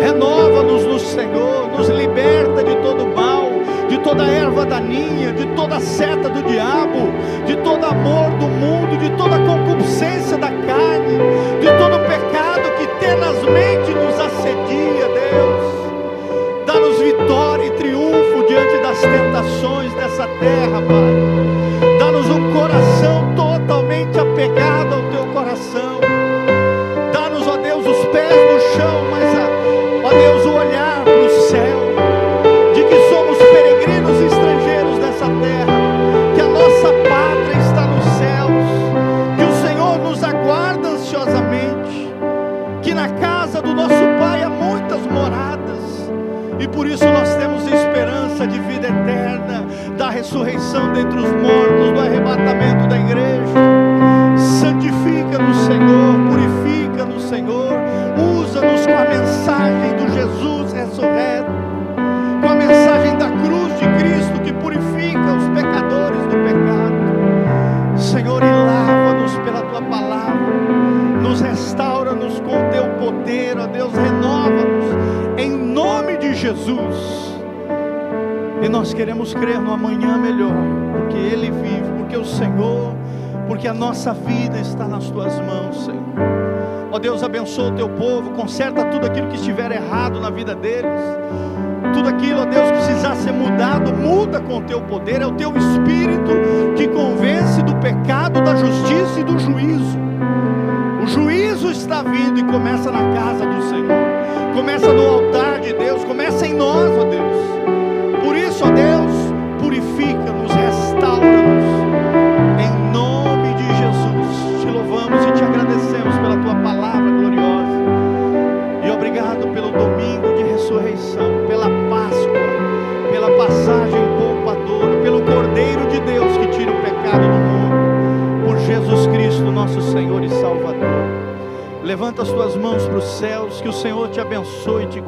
[0.00, 3.50] Renova-nos no Senhor, nos liberta de todo mal,
[3.86, 7.12] de toda erva daninha, de toda seta do diabo,
[7.46, 11.18] de todo amor do mundo, de toda concupiscência da carne,
[11.60, 16.64] de todo pecado que tenazmente nos assedia, Deus.
[16.66, 19.79] Dá-nos vitória e triunfo diante das tentações
[90.40, 91.00] vida deles.
[91.92, 95.32] Tudo aquilo, ó Deus, que precisar ser mudado, muda com o teu poder, é o
[95.32, 96.30] teu espírito
[96.76, 99.98] que convence do pecado, da justiça e do juízo.
[101.02, 103.49] O juízo está vindo e começa na casa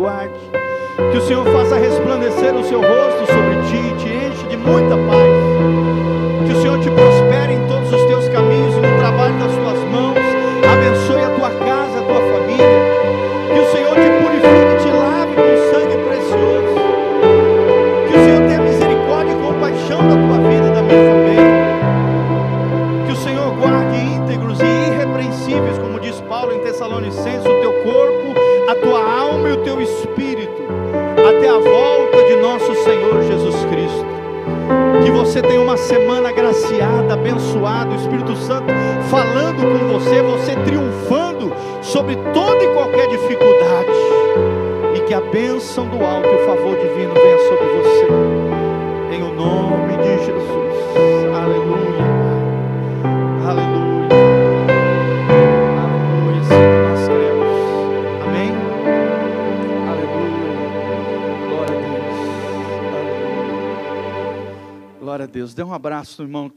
[0.03, 0.34] guarde.
[1.12, 3.51] Que o Senhor faça resplandecer o seu rosto sobre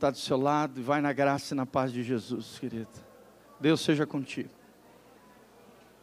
[0.05, 2.87] está do seu lado e vai na graça e na paz de Jesus, querida.
[3.59, 4.49] Deus seja contigo.